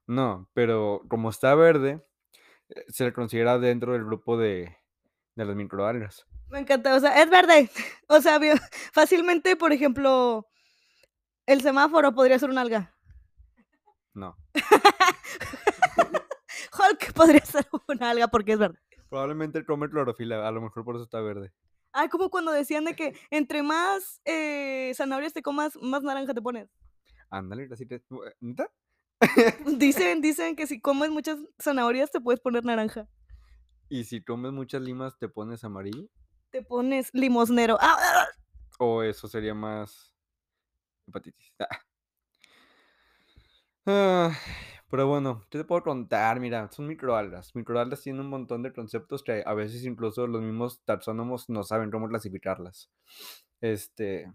No, 0.07 0.49
pero 0.53 1.03
como 1.07 1.29
está 1.29 1.55
verde, 1.55 2.03
eh, 2.69 2.85
se 2.89 3.05
le 3.05 3.13
considera 3.13 3.59
dentro 3.59 3.93
del 3.93 4.03
grupo 4.03 4.37
de, 4.37 4.75
de 5.35 5.45
las 5.45 5.55
microalgas. 5.55 6.25
Me 6.49 6.59
encanta, 6.59 6.95
o 6.95 6.99
sea, 6.99 7.21
es 7.21 7.29
verde. 7.29 7.69
O 8.07 8.19
sea, 8.19 8.39
fácilmente, 8.91 9.55
por 9.55 9.71
ejemplo, 9.71 10.49
el 11.45 11.61
semáforo 11.61 12.13
podría 12.13 12.39
ser 12.39 12.49
una 12.49 12.61
alga. 12.61 12.93
No. 14.13 14.35
Hulk 16.77 17.13
podría 17.13 17.45
ser 17.45 17.65
una 17.87 18.09
alga 18.09 18.27
porque 18.27 18.53
es 18.53 18.59
verde. 18.59 18.79
Probablemente 19.09 19.65
come 19.65 19.89
clorofila, 19.89 20.45
a 20.45 20.51
lo 20.51 20.61
mejor 20.61 20.83
por 20.83 20.95
eso 20.95 21.05
está 21.05 21.21
verde. 21.21 21.53
Ah, 21.93 22.09
como 22.09 22.29
cuando 22.29 22.51
decían 22.51 22.85
de 22.85 22.95
que 22.95 23.17
entre 23.29 23.63
más 23.63 24.21
eh, 24.25 24.91
zanahorias 24.95 25.33
te 25.33 25.41
comas, 25.41 25.77
más 25.81 26.03
naranja 26.03 26.33
te 26.33 26.41
pones. 26.41 26.69
Ándale, 27.31 27.67
así 27.71 27.85
te... 27.85 28.03
¿Neta? 28.41 28.69
Dicen, 29.77 30.21
dicen 30.21 30.55
que 30.55 30.67
si 30.67 30.81
comes 30.81 31.09
muchas 31.09 31.37
zanahorias 31.59 32.11
te 32.11 32.19
puedes 32.19 32.41
poner 32.41 32.65
naranja. 32.65 33.07
Y 33.89 34.03
si 34.03 34.23
comes 34.23 34.51
muchas 34.51 34.81
limas, 34.81 35.17
¿te 35.17 35.29
pones 35.29 35.63
amarillo? 35.63 36.07
Te 36.49 36.61
pones 36.61 37.09
limosnero. 37.13 37.77
¡Ah! 37.79 38.27
O 38.79 39.03
eso 39.03 39.27
sería 39.27 39.53
más 39.53 40.13
hepatitis. 41.07 41.53
Ah. 41.59 41.67
Ah, 43.87 44.31
pero 44.91 45.07
bueno, 45.07 45.41
¿qué 45.49 45.57
te 45.57 45.63
puedo 45.63 45.81
contar? 45.81 46.39
Mira, 46.39 46.69
son 46.71 46.85
microalgas. 46.85 47.55
Microalgas 47.55 48.03
tienen 48.03 48.21
un 48.21 48.29
montón 48.29 48.61
de 48.61 48.71
conceptos 48.71 49.23
que 49.23 49.41
a 49.43 49.55
veces 49.55 49.83
incluso 49.85 50.27
los 50.27 50.39
mismos 50.43 50.83
taxónomos 50.85 51.49
no 51.49 51.63
saben 51.63 51.89
cómo 51.89 52.07
clasificarlas. 52.07 52.91
Este. 53.59 54.31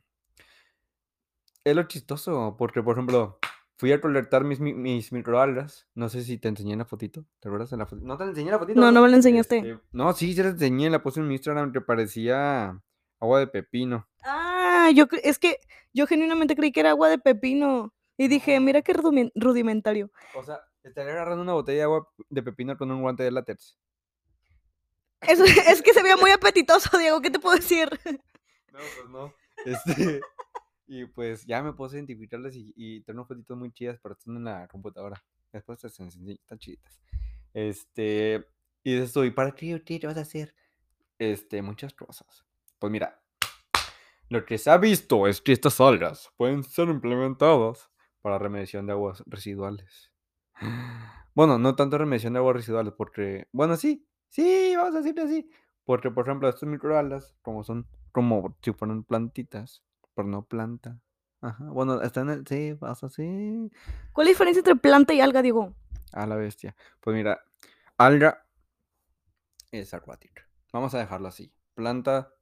Es 1.66 1.74
lo 1.74 1.82
chistoso, 1.82 2.54
porque 2.56 2.80
por 2.82 2.94
ejemplo, 2.94 3.38
fui 3.76 3.90
a 3.92 4.00
colectar 4.00 4.44
mis, 4.44 4.60
mi- 4.60 4.72
mis 4.72 5.10
microalgas. 5.12 5.88
No 5.94 6.08
sé 6.08 6.22
si 6.22 6.38
te 6.38 6.46
enseñé 6.46 6.74
en 6.74 6.78
la 6.78 6.84
fotito. 6.84 7.24
¿Te 7.40 7.48
acuerdas 7.48 7.70
de 7.70 7.76
la 7.76 7.86
fotito? 7.86 8.06
No 8.06 8.16
te 8.16 8.22
enseñé 8.22 8.52
la 8.52 8.58
fotito. 8.60 8.80
No, 8.80 8.92
no 8.92 9.02
me 9.02 9.08
la 9.08 9.16
enseñaste. 9.16 9.58
Este, 9.58 9.80
no, 9.90 10.12
sí, 10.12 10.32
ya 10.32 10.44
te 10.44 10.50
enseñé, 10.50 10.90
la 10.90 11.02
puse 11.02 11.18
en 11.18 11.26
mi 11.26 11.34
Instagram 11.34 11.72
que 11.72 11.80
parecía 11.80 12.80
Agua 13.18 13.40
de 13.40 13.46
pepino. 13.48 14.06
Ah, 14.22 14.90
yo 14.94 15.06
es 15.24 15.38
que 15.40 15.56
yo 15.92 16.06
genuinamente 16.06 16.54
creí 16.54 16.70
que 16.70 16.80
era 16.80 16.90
agua 16.90 17.08
de 17.08 17.18
pepino. 17.18 17.92
Y 18.18 18.28
dije, 18.28 18.60
mira 18.60 18.82
qué 18.82 18.94
rudimen- 18.94 19.32
rudimentario. 19.34 20.10
O 20.36 20.44
sea, 20.44 20.60
estaría 20.84 21.12
agarrando 21.12 21.42
una 21.42 21.54
botella 21.54 21.78
de 21.78 21.82
agua 21.84 22.08
de 22.30 22.42
pepino 22.44 22.76
con 22.78 22.90
un 22.92 23.02
guante 23.02 23.24
de 23.24 23.30
látex. 23.32 23.76
Eso, 25.22 25.44
es 25.68 25.82
que 25.82 25.92
se 25.94 26.02
veía 26.02 26.16
muy 26.16 26.30
apetitoso, 26.32 26.96
Diego, 26.96 27.20
¿qué 27.20 27.30
te 27.30 27.38
puedo 27.40 27.56
decir? 27.56 27.88
No, 28.72 28.78
pues 28.78 29.08
no. 29.10 29.34
Este, 29.64 30.20
y 30.86 31.06
pues 31.06 31.44
ya 31.46 31.62
me 31.62 31.70
a 31.70 31.94
identificarlas 31.94 32.54
y, 32.54 32.72
y 32.76 33.00
tengo 33.02 33.20
unas 33.20 33.28
fotitos 33.28 33.56
muy 33.56 33.72
chidas, 33.72 33.98
pero 34.02 34.14
están 34.14 34.36
en 34.36 34.44
la 34.44 34.68
computadora. 34.68 35.22
Después 35.52 35.82
enseño, 35.84 36.08
están 36.32 36.58
chiditas. 36.58 37.00
Este, 37.54 38.46
y 38.82 38.94
dices 38.94 39.12
tú, 39.12 39.24
¿y 39.24 39.30
para 39.30 39.52
qué, 39.52 39.82
qué 39.82 40.06
vas 40.06 40.16
a 40.16 40.20
hacer? 40.20 40.54
Este, 41.18 41.62
muchas 41.62 41.94
cosas. 41.94 42.44
Pues 42.78 42.90
mira, 42.90 43.22
lo 44.28 44.44
que 44.44 44.58
se 44.58 44.70
ha 44.70 44.76
visto 44.76 45.26
es 45.26 45.40
que 45.40 45.52
estas 45.52 45.80
algas 45.80 46.30
pueden 46.36 46.62
ser 46.62 46.88
implementadas 46.88 47.90
para 48.20 48.38
remediación 48.38 48.86
de 48.86 48.92
aguas 48.92 49.22
residuales. 49.26 50.12
Bueno, 51.34 51.58
no 51.58 51.76
tanto 51.76 51.98
remediación 51.98 52.32
de 52.32 52.38
aguas 52.38 52.56
residuales, 52.56 52.94
porque, 52.96 53.46
bueno, 53.52 53.76
sí, 53.76 54.08
sí, 54.30 54.72
vamos 54.74 54.94
a 54.94 54.98
decirlo 55.00 55.24
así. 55.24 55.50
Porque, 55.84 56.10
por 56.10 56.26
ejemplo, 56.26 56.48
estas 56.48 56.66
microalgas, 56.66 57.36
como 57.42 57.62
son 57.62 57.86
como 58.10 58.56
si 58.62 58.72
fueran 58.72 59.04
plantitas, 59.04 59.84
pero 60.16 60.26
no 60.26 60.42
planta. 60.44 61.00
Ajá, 61.42 61.64
bueno, 61.70 62.02
están, 62.02 62.30
en 62.30 62.38
el- 62.40 62.46
sí, 62.46 62.74
pasa 62.74 63.06
así. 63.06 63.70
¿Cuál 64.12 64.26
es 64.26 64.30
la 64.30 64.34
diferencia 64.34 64.60
entre 64.60 64.74
planta 64.76 65.14
y 65.14 65.20
alga, 65.20 65.42
Diego? 65.42 65.74
A 66.12 66.26
la 66.26 66.36
bestia. 66.36 66.74
Pues 67.00 67.14
mira, 67.14 67.44
alga 67.98 68.44
es 69.70 69.94
acuática. 69.94 70.48
Vamos 70.72 70.94
a 70.94 70.98
dejarlo 70.98 71.28
así. 71.28 71.52
Planta, 71.74 72.32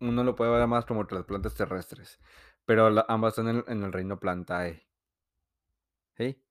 uno 0.00 0.24
lo 0.24 0.34
puede 0.34 0.50
ver 0.50 0.66
más 0.66 0.86
como 0.86 1.04
las 1.04 1.24
plantas 1.24 1.54
terrestres, 1.54 2.18
pero 2.64 2.88
la- 2.90 3.04
ambas 3.08 3.32
están 3.34 3.48
en 3.48 3.56
el, 3.58 3.64
en 3.68 3.82
el 3.84 3.92
reino 3.92 4.18
plantae. 4.18 4.86
¿Sí? 6.16 6.42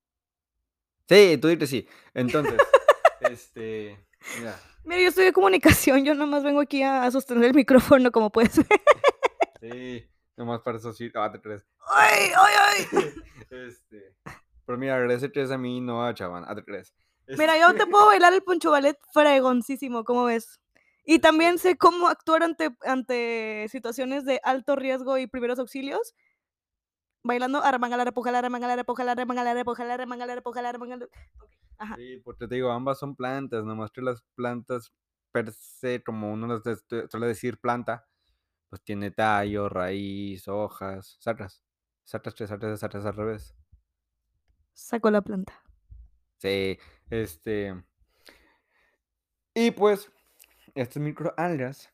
Sí, 1.07 1.37
tú 1.41 1.47
dices 1.47 1.69
sí. 1.69 1.87
Entonces, 2.13 2.61
este, 3.21 3.97
mira, 4.37 4.55
Mira, 4.83 5.01
yo 5.01 5.09
estudié 5.09 5.33
comunicación, 5.33 6.05
yo 6.05 6.13
nomás 6.15 6.43
vengo 6.43 6.61
aquí 6.61 6.83
a, 6.83 7.03
a 7.03 7.11
sostener 7.11 7.45
el 7.45 7.53
micrófono, 7.53 8.11
como 8.11 8.31
puedes 8.31 8.55
ver. 8.57 8.67
sí, 9.61 10.09
nomás 10.39 10.61
para 10.61 10.77
eso 10.77 10.91
sí, 10.93 11.11
ah, 11.15 11.31
te 11.31 11.39
crees. 11.41 11.65
¡Ay, 11.87 12.31
ay, 12.35 12.53
ay! 12.67 12.85
Este, 13.49 14.15
pero 14.65 14.77
mira, 14.77 14.95
agradece 14.95 15.29
tres 15.29 15.49
a 15.51 15.57
mí, 15.57 15.81
no 15.81 16.05
a 16.05 16.13
Chaván, 16.13 16.45
ah, 16.47 16.55
te 16.55 16.63
crees. 16.63 16.93
Mira, 17.27 17.57
yo 17.59 17.73
te 17.75 17.85
puedo 17.87 18.07
bailar 18.07 18.33
el 18.33 18.41
poncho 18.41 18.71
ballet 18.71 18.97
fregoncísimo, 19.13 20.03
¿cómo 20.03 20.25
ves? 20.25 20.59
Y 21.05 21.19
también 21.19 21.57
sé 21.57 21.77
cómo 21.77 22.07
actuar 22.07 22.43
ante, 22.43 22.75
ante 22.81 23.67
situaciones 23.69 24.25
de 24.25 24.39
alto 24.43 24.75
riesgo 24.75 25.17
y 25.17 25.27
primeros 25.27 25.59
auxilios. 25.59 26.15
Bailando 27.23 27.61
armangalara, 27.63 28.11
pujalara, 28.11 28.47
armangalara, 28.47 28.83
pujalara, 28.83 29.21
armangalara, 29.21 29.63
pujalara, 29.63 30.03
armangalara, 30.03 30.41
pujalara, 30.41 30.69
armangalara. 30.75 31.11
Ok, 31.39 31.51
Ajá. 31.77 31.95
Sí, 31.95 32.17
porque 32.23 32.47
te 32.47 32.55
digo, 32.55 32.71
ambas 32.71 32.99
son 32.99 33.15
plantas, 33.15 33.63
nomás 33.65 33.91
que 33.91 34.01
las 34.01 34.21
plantas 34.35 34.93
per 35.31 35.51
se, 35.51 36.01
como 36.03 36.31
uno 36.31 36.61
te- 36.61 37.07
suele 37.09 37.27
decir 37.27 37.59
planta, 37.59 38.07
pues 38.69 38.83
tiene 38.83 39.11
tallo, 39.11 39.67
raíz, 39.67 40.47
hojas, 40.47 41.17
sacas. 41.19 41.63
Sacas, 42.03 42.33
tres 42.35 42.49
sacas, 42.49 42.79
sacas 42.79 43.05
al 43.05 43.15
revés. 43.15 43.55
Sacó 44.73 45.11
la 45.11 45.21
planta. 45.21 45.61
Sí, 46.37 46.79
este. 47.09 47.83
Y 49.53 49.71
pues, 49.71 50.11
estas 50.73 51.01
microalgas 51.01 51.93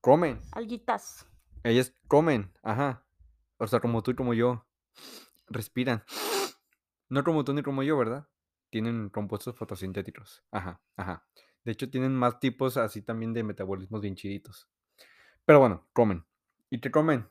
comen. 0.00 0.40
Alguitas. 0.52 1.26
Ellas 1.62 1.94
comen, 2.08 2.52
ajá. 2.62 3.06
O 3.58 3.66
sea, 3.66 3.80
como 3.80 4.02
tú 4.02 4.10
y 4.10 4.16
como 4.16 4.34
yo. 4.34 4.66
Respiran. 5.46 6.04
No 7.08 7.24
como 7.24 7.44
tú 7.44 7.52
ni 7.52 7.62
como 7.62 7.82
yo, 7.82 7.96
¿verdad? 7.98 8.28
Tienen 8.70 9.10
compuestos 9.10 9.56
fotosintéticos. 9.56 10.44
Ajá, 10.50 10.80
ajá. 10.96 11.26
De 11.64 11.72
hecho, 11.72 11.90
tienen 11.90 12.14
más 12.14 12.40
tipos 12.40 12.76
así 12.76 13.02
también 13.02 13.34
de 13.34 13.42
metabolismos 13.42 14.00
bien 14.00 14.14
chiditos. 14.14 14.68
Pero 15.44 15.60
bueno, 15.60 15.86
comen. 15.92 16.24
¿Y 16.70 16.80
qué 16.80 16.90
comen? 16.90 17.28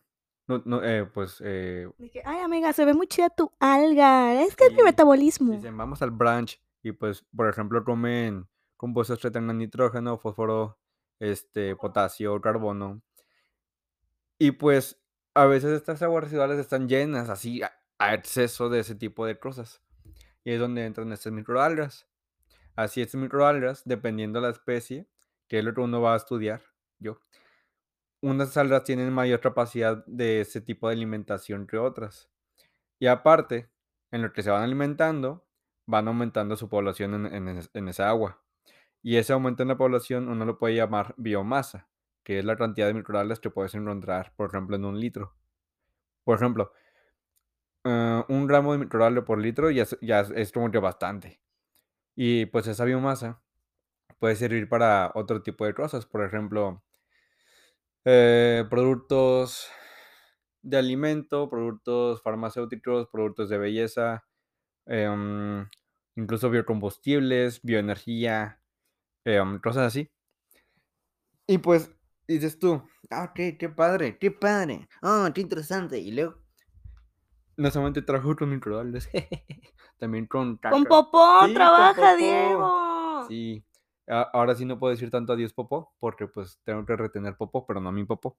No, 0.47 0.61
no, 0.65 0.83
eh, 0.83 1.05
pues, 1.05 1.41
eh, 1.45 1.87
Dije, 1.97 2.23
ay, 2.25 2.39
amiga, 2.39 2.73
se 2.73 2.83
ve 2.83 2.93
muy 2.93 3.07
chida 3.07 3.29
tu 3.29 3.51
alga. 3.59 4.41
Es 4.41 4.55
que 4.55 4.65
es 4.65 4.73
mi 4.73 4.83
metabolismo. 4.83 5.53
dicen, 5.53 5.77
vamos 5.77 6.01
al 6.01 6.11
brunch. 6.11 6.61
Y 6.81 6.91
pues, 6.91 7.23
por 7.35 7.47
ejemplo, 7.47 7.83
comen 7.83 8.47
compuestos 8.75 9.19
que 9.19 9.29
tengan 9.29 9.57
nitrógeno, 9.57 10.17
fósforo, 10.17 10.79
este, 11.19 11.75
potasio, 11.75 12.39
carbono. 12.41 13.01
Y 14.39 14.51
pues, 14.51 14.99
a 15.35 15.45
veces 15.45 15.71
estas 15.71 16.01
aguas 16.01 16.23
residuales 16.23 16.57
están 16.57 16.89
llenas 16.89 17.29
así 17.29 17.61
a, 17.61 17.71
a 17.99 18.13
exceso 18.15 18.69
de 18.69 18.79
ese 18.79 18.95
tipo 18.95 19.25
de 19.25 19.37
cosas. 19.37 19.83
Y 20.43 20.51
es 20.51 20.59
donde 20.59 20.85
entran 20.85 21.11
estas 21.11 21.31
microalgas. 21.31 22.07
Así 22.75 23.01
estas 23.01 23.21
microalgas, 23.21 23.83
dependiendo 23.85 24.39
de 24.39 24.47
la 24.47 24.53
especie, 24.53 25.07
que 25.47 25.59
es 25.59 25.65
lo 25.65 25.73
que 25.73 25.81
uno 25.81 26.01
va 26.01 26.13
a 26.13 26.17
estudiar, 26.17 26.63
yo. 26.97 27.19
Unas 28.21 28.57
algas 28.57 28.83
tienen 28.83 29.13
mayor 29.13 29.39
capacidad 29.39 30.05
de 30.05 30.41
ese 30.41 30.61
tipo 30.61 30.87
de 30.87 30.95
alimentación 30.95 31.67
que 31.67 31.77
otras. 31.77 32.29
Y 32.99 33.07
aparte, 33.07 33.69
en 34.11 34.21
lo 34.23 34.33
que 34.33 34.43
se 34.43 34.51
van 34.51 34.63
alimentando, 34.63 35.45
van 35.85 36.07
aumentando 36.07 36.57
su 36.57 36.69
población 36.69 37.27
en, 37.27 37.47
en 37.49 37.61
en 37.73 37.87
esa 37.89 38.09
agua. 38.09 38.41
Y 39.01 39.17
ese 39.17 39.33
aumento 39.33 39.63
en 39.63 39.69
la 39.69 39.77
población 39.77 40.29
uno 40.29 40.45
lo 40.45 40.57
puede 40.59 40.75
llamar 40.75 41.15
biomasa, 41.17 41.89
que 42.23 42.39
es 42.39 42.45
la 42.45 42.57
cantidad 42.57 42.87
de 42.87 42.93
microalgas 42.93 43.39
que 43.39 43.49
puedes 43.49 43.75
encontrar, 43.75 44.33
por 44.35 44.49
ejemplo, 44.49 44.75
en 44.75 44.85
un 44.85 44.99
litro. 44.99 45.35
Por 46.25 46.37
ejemplo, 46.37 46.73
eh, 47.83 48.23
un 48.27 48.47
gramo 48.47 48.73
de 48.73 48.79
microalga 48.79 49.23
por 49.25 49.39
litro 49.39 49.69
ya, 49.71 49.85
ya 50.01 50.21
es 50.21 50.51
como 50.51 50.71
que 50.71 50.79
bastante. 50.79 51.41
Y 52.15 52.47
pues 52.47 52.67
esa 52.67 52.85
biomasa 52.85 53.41
puede 54.19 54.35
servir 54.35 54.69
para 54.69 55.11
otro 55.15 55.43
tipo 55.43 55.65
de 55.65 55.73
cosas, 55.73 56.05
por 56.05 56.23
ejemplo, 56.25 56.83
eh, 58.05 58.65
productos 58.69 59.69
de 60.61 60.77
alimento, 60.77 61.49
productos 61.49 62.21
farmacéuticos, 62.21 63.07
productos 63.09 63.49
de 63.49 63.57
belleza, 63.57 64.25
em, 64.87 65.67
incluso 66.15 66.49
biocombustibles, 66.49 67.61
bioenergía, 67.63 68.61
em, 69.25 69.59
cosas 69.59 69.87
así. 69.87 70.11
Y 71.47 71.57
pues 71.57 71.91
dices 72.27 72.59
tú, 72.59 72.81
ah, 73.09 73.25
ok, 73.31 73.57
qué 73.59 73.69
padre, 73.75 74.17
qué 74.17 74.31
padre, 74.31 74.87
ah, 75.01 75.31
qué 75.33 75.41
interesante. 75.41 75.99
Y 75.99 76.11
luego, 76.11 76.37
no 77.57 77.69
solamente 77.71 78.01
trabajo 78.01 78.35
con 78.35 78.49
microalgas, 78.49 79.09
también 79.99 80.25
con 80.27 80.57
caca. 80.57 80.71
Con 80.71 80.85
popó 80.85 81.39
Sí, 81.39 81.53
con 81.53 81.55
trabaja, 81.55 81.95
popó. 81.95 82.17
Diego. 82.17 83.27
Sí, 83.27 83.65
ahora 84.09 84.55
sí 84.55 84.65
no 84.65 84.79
puedo 84.79 84.91
decir 84.91 85.09
tanto 85.09 85.33
adiós 85.33 85.53
popó, 85.53 85.93
porque 85.99 86.27
pues 86.27 86.59
tengo 86.63 86.85
que 86.85 86.95
retener 86.95 87.37
popó, 87.37 87.65
pero 87.65 87.79
no 87.79 87.91
mi 87.91 88.05
popó. 88.05 88.37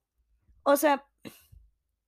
O 0.62 0.76
sea, 0.76 1.06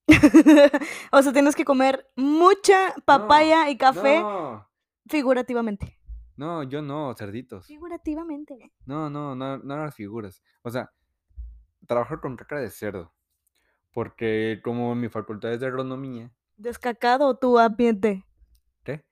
o 1.12 1.22
sea, 1.22 1.32
tienes 1.32 1.56
que 1.56 1.64
comer 1.64 2.10
mucha 2.16 2.94
papaya 3.04 3.70
y 3.70 3.78
café 3.78 4.20
No, 4.20 4.68
figurativamente. 5.06 5.98
no, 6.36 6.62
yo 6.64 6.82
no, 6.82 7.14
cerditos. 7.14 7.66
Figurativamente. 7.66 8.72
No, 8.84 9.08
no, 9.08 9.34
no, 9.34 9.58
no 9.58 9.76
las 9.76 9.94
figuras. 9.94 10.42
O 10.62 10.70
sea, 10.70 10.90
trabajar 11.86 12.20
con 12.20 12.36
caca 12.36 12.58
de 12.58 12.70
cerdo. 12.70 13.12
Porque 13.92 14.60
como 14.64 14.94
mi 14.94 15.08
facultad 15.08 15.52
es 15.52 15.60
de 15.60 15.66
agronomía. 15.66 16.32
Descacado 16.56 17.36
tu 17.36 17.58
ambiente. 17.58 18.24
¿Qué? 18.84 19.04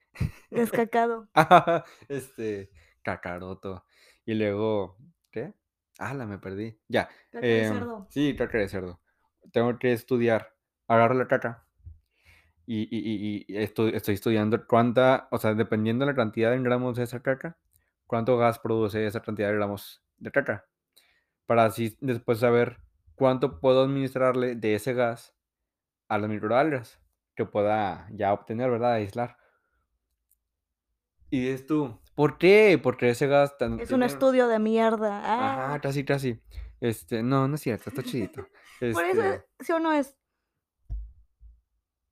Descacado. 0.50 1.28
este, 2.08 2.70
cacaroto. 3.02 3.84
Y 4.24 4.34
luego, 4.34 4.96
¿qué? 5.30 5.54
Ah, 5.98 6.14
la 6.14 6.26
me 6.26 6.38
perdí. 6.38 6.78
Ya. 6.88 7.08
Caca 7.30 7.46
de 7.46 7.64
em, 7.64 7.74
cerdo. 7.74 8.06
Sí, 8.10 8.36
caca 8.36 8.58
de 8.58 8.68
cerdo. 8.68 9.00
Tengo 9.52 9.78
que 9.78 9.92
estudiar. 9.92 10.54
Agarro 10.88 11.14
la 11.14 11.28
caca. 11.28 11.66
Y, 12.66 12.82
y, 12.90 13.00
y- 13.00 13.44
y 13.48 13.56
estoy, 13.58 13.90
estoy 13.94 14.14
estudiando 14.14 14.64
cuánta, 14.66 15.28
o 15.32 15.38
sea, 15.38 15.54
dependiendo 15.54 16.04
de 16.06 16.12
la 16.12 16.16
cantidad 16.16 16.52
de 16.52 16.60
gramos 16.62 16.96
de 16.96 17.04
esa 17.04 17.20
caca, 17.20 17.56
cuánto 18.06 18.36
gas 18.38 18.58
produce 18.60 19.06
esa 19.06 19.20
cantidad 19.20 19.48
de 19.48 19.56
gramos 19.56 20.02
de 20.18 20.30
caca. 20.30 20.66
Para 21.46 21.64
así 21.66 21.96
después 22.00 22.38
saber 22.40 22.78
cuánto 23.16 23.60
puedo 23.60 23.84
administrarle 23.84 24.54
de 24.56 24.74
ese 24.76 24.94
gas 24.94 25.34
a 26.08 26.18
las 26.18 26.30
microalgas 26.30 27.00
que 27.36 27.46
pueda 27.46 28.08
ya 28.12 28.32
obtener, 28.32 28.70
¿verdad? 28.70 28.94
Aislar. 28.94 29.38
Y 31.30 31.40
dices 31.40 31.66
tú, 31.66 31.98
¿por 32.20 32.36
qué? 32.36 32.78
Porque 32.82 33.08
ese 33.08 33.26
gas 33.26 33.56
tan, 33.56 33.80
Es 33.80 33.92
un 33.92 34.02
estudio 34.02 34.46
de 34.46 34.58
mierda. 34.58 35.22
Ah, 35.24 35.64
Ajá, 35.68 35.80
casi, 35.80 36.04
casi. 36.04 36.38
Este, 36.78 37.22
no, 37.22 37.48
no 37.48 37.54
es 37.54 37.62
cierto, 37.62 37.88
está 37.88 38.02
chidito. 38.02 38.46
Por 38.78 39.04
eso, 39.06 39.22
Este, 39.22 39.46
¿sí 39.60 39.72
o 39.72 39.78
no 39.80 39.90
es? 39.92 40.18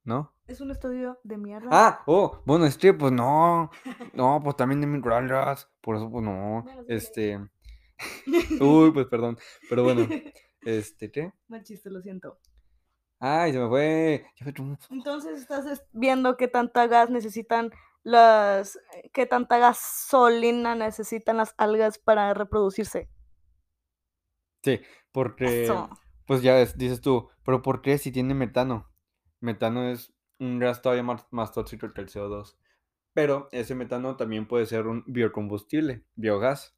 ¿no? 0.05 0.35
Es 0.47 0.63
un 0.63 0.71
estudio 0.71 1.19
de 1.25 1.37
mierda. 1.37 1.69
Ah, 1.71 2.03
oh, 2.07 2.43
bueno, 2.47 2.65
este, 2.65 2.95
pues 2.95 3.13
no. 3.13 3.71
No, 4.15 4.41
pues 4.43 4.57
también 4.57 4.81
de 4.81 4.87
microalgas. 4.87 5.69
Por 5.83 5.97
eso, 5.97 6.11
pues 6.11 6.25
no. 6.25 6.65
Este. 6.89 7.39
Uy, 8.61 8.91
pues 8.93 9.07
perdón. 9.09 9.37
Pero 9.69 9.83
bueno. 9.85 10.09
Este, 10.63 11.11
¿qué? 11.11 11.33
Mal 11.47 11.63
chiste, 11.63 11.89
lo 11.91 12.01
siento. 12.03 12.39
Ay, 13.21 13.53
se 13.53 13.59
me 13.59 13.69
fue. 13.69 14.27
Ya 14.37 14.45
fue 14.45 14.53
tu- 14.53 14.77
Entonces 14.91 15.41
estás 15.41 15.67
es- 15.67 15.85
viendo 15.93 16.37
qué 16.37 16.49
tanta 16.49 16.87
gas 16.89 17.11
necesitan 17.11 17.71
las, 18.09 18.77
eh, 18.95 19.11
qué 19.13 19.27
tanta 19.27 19.59
gasolina 19.59 20.75
necesitan 20.75 21.37
las 21.37 21.55
algas 21.59 21.99
para 21.99 22.33
reproducirse. 22.35 23.09
Sí, 24.63 24.81
porque, 25.13 25.65
Eso. 25.65 25.89
pues 26.27 26.43
ya 26.43 26.59
es- 26.61 26.77
dices 26.77 27.01
tú, 27.01 27.29
pero 27.45 27.63
¿por 27.63 27.83
qué 27.83 27.99
si 27.99 28.11
tiene 28.11 28.35
metano? 28.35 28.91
Metano 29.41 29.89
es 29.89 30.13
un 30.39 30.59
gas 30.59 30.83
todavía 30.83 31.03
más, 31.03 31.27
más 31.31 31.53
tóxico 31.53 31.93
que 31.93 32.01
el 32.01 32.09
CO2. 32.09 32.59
Pero 33.13 33.49
ese 33.53 33.75
metano 33.75 34.17
también 34.17 34.47
puede 34.47 34.67
ser 34.67 34.87
un 34.87 35.05
biocombustible, 35.07 36.05
biogás. 36.15 36.77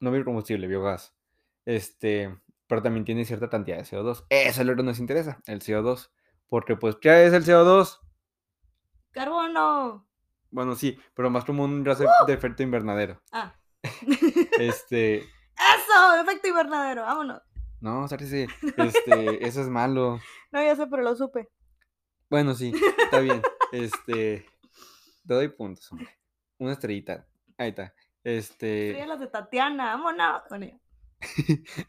No 0.00 0.10
biocombustible, 0.10 0.66
biogás. 0.66 1.16
Este, 1.64 2.36
pero 2.66 2.82
también 2.82 3.04
tiene 3.04 3.24
cierta 3.24 3.48
cantidad 3.48 3.78
de 3.78 3.84
CO2. 3.84 4.26
Eso 4.30 4.60
es 4.60 4.66
lo 4.66 4.76
que 4.76 4.82
nos 4.82 4.98
interesa, 4.98 5.40
el 5.46 5.60
CO2. 5.60 6.12
Porque, 6.48 6.76
pues, 6.76 6.96
¿qué 6.96 7.26
es 7.26 7.32
el 7.32 7.44
CO2? 7.44 8.00
Carbono. 9.12 10.06
Bueno, 10.54 10.76
sí, 10.76 10.96
pero 11.14 11.30
más 11.30 11.44
como 11.44 11.64
un 11.64 11.82
gas 11.82 11.98
de- 11.98 12.06
de 12.28 12.32
efecto 12.32 12.62
invernadero. 12.62 13.20
Ah. 13.32 13.54
Este, 14.58 15.16
Eso, 15.56 16.20
efecto 16.22 16.48
invernadero, 16.48 17.02
vámonos. 17.02 17.42
no, 17.80 18.06
sáquese, 18.08 18.46
este, 18.76 19.46
eso 19.46 19.60
es 19.60 19.68
malo. 19.68 20.20
No, 20.52 20.62
ya 20.62 20.76
sé, 20.76 20.86
pero 20.86 21.02
lo 21.02 21.14
supe. 21.16 21.48
Bueno, 22.30 22.54
sí, 22.54 22.72
está 22.98 23.18
bien. 23.18 23.42
Este, 23.72 24.46
te 25.26 25.34
doy 25.34 25.48
puntos, 25.48 25.90
hombre. 25.92 26.08
Una 26.58 26.72
estrellita. 26.72 27.26
Ahí 27.58 27.70
está. 27.70 27.92
Este, 28.22 28.92
Serían 28.92 29.08
las 29.08 29.20
de 29.20 29.26
Tatiana, 29.26 29.96
vámonos. 29.96 30.42
Bueno, 30.48 30.66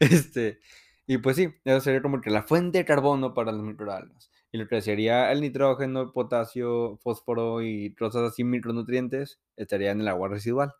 este, 0.00 0.58
y 1.06 1.18
pues 1.18 1.36
sí, 1.36 1.54
eso 1.64 1.80
sería 1.80 2.02
como 2.02 2.20
que 2.20 2.30
la 2.30 2.42
fuente 2.42 2.78
de 2.78 2.84
carbono 2.84 3.32
para 3.32 3.52
las 3.52 3.62
microalgas. 3.62 4.30
Y 4.52 4.58
lo 4.58 4.68
que 4.68 4.80
sería 4.80 5.32
el 5.32 5.40
nitrógeno, 5.40 6.02
el 6.02 6.12
potasio, 6.12 6.98
fósforo 6.98 7.62
y 7.62 7.94
cosas 7.94 8.30
así, 8.32 8.44
micronutrientes, 8.44 9.40
estaría 9.56 9.90
en 9.90 10.00
el 10.00 10.08
agua 10.08 10.28
residual. 10.28 10.72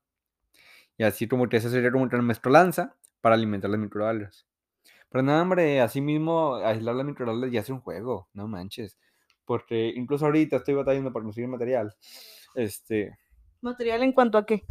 Y 0.99 1.05
así 1.05 1.29
como 1.29 1.49
que 1.49 1.59
esa 1.59 1.69
sería 1.71 1.91
como 1.91 2.07
la 2.07 2.23
mezcolanza 2.23 2.97
para 3.21 3.35
alimentar 3.35 3.71
las 3.71 3.81
microalgas. 3.81 4.47
Pero 5.11 5.23
nada, 5.23 5.43
hombre, 5.43 5.81
así 5.81 6.01
mismo 6.01 6.57
aislar 6.57 6.95
las 6.95 7.07
microalgas 7.07 7.51
ya 7.51 7.61
es 7.61 7.71
un 7.71 7.81
juego, 7.81 8.29
no 8.33 8.49
manches. 8.49 8.97
Porque 9.45 9.93
incluso 9.95 10.25
ahorita 10.27 10.57
estoy 10.57 10.75
batallando 10.75 11.13
para 11.13 11.25
conseguir 11.25 11.49
material. 11.49 11.95
Este, 12.55 13.19
Material 13.61 14.03
en 14.03 14.13
cuanto 14.13 14.39
a 14.39 14.47
qué. 14.47 14.65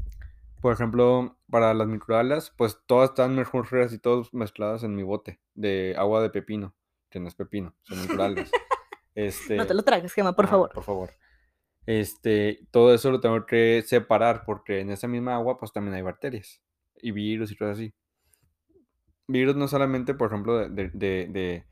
por 0.61 0.73
ejemplo, 0.73 1.37
para 1.49 1.73
las 1.73 1.87
microalgas, 1.87 2.51
pues 2.57 2.79
todas 2.87 3.09
están 3.09 3.35
mejores 3.35 3.93
y 3.93 3.99
todas 3.99 4.33
mezcladas 4.33 4.83
en 4.83 4.95
mi 4.95 5.03
bote 5.03 5.39
de 5.53 5.95
agua 5.97 6.21
de 6.21 6.29
pepino, 6.29 6.73
que 7.09 7.19
no 7.19 7.27
es 7.27 7.35
pepino, 7.35 7.75
son 7.83 8.01
microalgas. 8.01 8.51
Este, 9.15 9.55
No 9.55 9.65
te 9.65 9.73
lo 9.73 9.83
tragues, 9.83 10.13
Gema, 10.13 10.35
por 10.35 10.45
ah, 10.45 10.49
favor. 10.49 10.71
Por 10.73 10.83
favor. 10.83 11.11
Este, 11.85 12.59
todo 12.71 12.93
eso 12.93 13.11
lo 13.11 13.19
tengo 13.19 13.45
que 13.45 13.83
separar 13.85 14.43
porque 14.45 14.79
en 14.81 14.89
esa 14.91 15.07
misma 15.07 15.35
agua 15.35 15.57
pues 15.57 15.71
también 15.71 15.95
hay 15.95 16.01
bacterias 16.01 16.61
y 16.97 17.11
virus 17.11 17.51
y 17.51 17.55
cosas 17.57 17.77
así. 17.77 17.93
Virus 19.27 19.55
no 19.55 19.67
solamente, 19.67 20.13
por 20.13 20.27
ejemplo, 20.31 20.57
de, 20.59 20.69
de- 20.69 20.89
de- 20.93 21.27
de- 21.31 21.65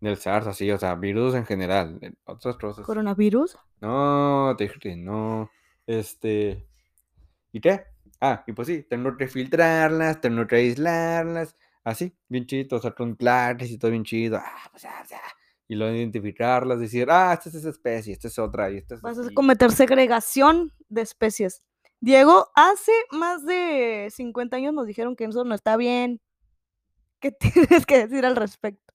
del 0.00 0.16
SARS, 0.16 0.46
así, 0.48 0.70
o 0.70 0.78
sea, 0.78 0.94
virus 0.94 1.34
en 1.34 1.46
general, 1.46 1.98
otras 2.24 2.56
cosas. 2.56 2.84
¿Coronavirus? 2.84 3.56
No, 3.80 4.54
te 4.56 4.64
dije 4.64 4.78
que 4.80 4.96
no. 4.96 5.50
Este. 5.86 6.66
¿Y 7.52 7.60
qué? 7.60 7.84
Ah, 8.20 8.44
y 8.46 8.52
pues 8.52 8.68
sí, 8.68 8.82
tengo 8.84 9.16
que 9.16 9.28
filtrarlas, 9.28 10.20
tengo 10.20 10.46
que 10.46 10.56
aislarlas, 10.56 11.56
así, 11.84 12.14
bien 12.28 12.46
chido, 12.46 12.76
o 12.78 12.80
sea, 12.80 12.92
con 12.92 13.16
plaques 13.16 13.70
y 13.70 13.78
todo 13.78 13.90
bien 13.90 14.04
chido. 14.04 14.38
Ah, 14.38 14.68
pues 14.70 14.82
ya, 14.84 15.04
ya. 15.08 15.20
Y 15.68 15.74
luego 15.74 15.94
identificarlas, 15.96 16.78
decir, 16.78 17.08
ah, 17.10 17.32
esta 17.34 17.48
es 17.48 17.56
esa 17.56 17.70
especie, 17.70 18.12
esta 18.12 18.28
es 18.28 18.38
otra, 18.38 18.70
y 18.70 18.76
esta 18.78 18.94
es 18.94 19.00
Vas 19.02 19.18
a 19.18 19.30
cometer 19.34 19.72
segregación 19.72 20.72
de 20.88 21.02
especies. 21.02 21.62
Diego, 22.00 22.50
hace 22.54 22.92
más 23.10 23.44
de 23.44 24.08
50 24.14 24.56
años 24.56 24.74
nos 24.74 24.86
dijeron 24.86 25.16
que 25.16 25.24
eso 25.24 25.44
no 25.44 25.54
está 25.54 25.76
bien. 25.76 26.20
¿Qué 27.20 27.32
tienes 27.78 27.86
que 27.86 28.06
decir 28.06 28.24
al 28.26 28.36
respecto? 28.36 28.94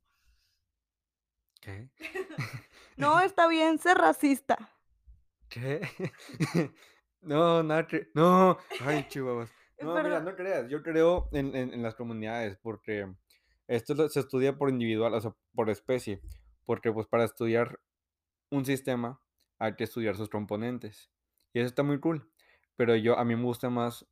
¿Qué? 1.60 1.90
No 2.98 3.20
está 3.22 3.48
bien 3.48 3.80
ser 3.80 3.98
racista. 3.98 4.58
¿Qué? 5.50 5.82
No, 7.22 7.64
nada 7.64 7.88
que... 7.88 8.10
No, 8.14 8.58
ay, 8.86 9.06
chihuahuas. 9.08 9.50
No, 9.80 9.96
mira, 10.04 10.20
no 10.20 10.36
creas, 10.36 10.70
yo 10.70 10.84
creo 10.84 11.28
en, 11.32 11.56
en- 11.56 11.74
en 11.74 11.82
las 11.82 11.96
comunidades, 11.96 12.58
porque 12.62 13.12
esto 13.68 14.08
se 14.10 14.20
estudia 14.20 14.56
por 14.56 14.70
individual, 14.70 15.14
o 15.16 15.22
sea, 15.22 15.34
por 15.56 15.70
especie, 15.72 16.22
porque 16.66 16.92
pues 16.92 17.08
para 17.08 17.26
estudiar 17.26 17.80
un 18.50 18.66
sistema 18.66 19.22
hay 19.60 19.76
que 19.76 19.84
estudiar 19.84 20.16
sus 20.16 20.30
componentes, 20.30 21.12
y 21.54 21.60
eso 21.60 21.68
está 21.68 21.84
muy 21.84 22.00
cool, 22.00 22.32
pero 22.76 22.96
yo, 22.96 23.18
a 23.18 23.26
mí 23.26 23.36
me 23.36 23.44
gusta 23.44 23.70
más 23.70 24.08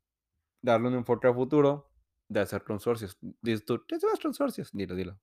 darle 0.62 0.89
un 0.89 0.95
enfoque 0.95 1.27
a 1.27 1.33
futuro 1.33 1.89
de 2.27 2.41
hacer 2.41 2.63
consorcios. 2.63 3.17
Dices 3.41 3.65
tú, 3.65 3.83
¿qué 3.88 3.99
son 3.99 4.12
los 4.12 4.19
consorcios? 4.19 4.69
Dilo, 4.73 4.95
dilo. 4.95 5.19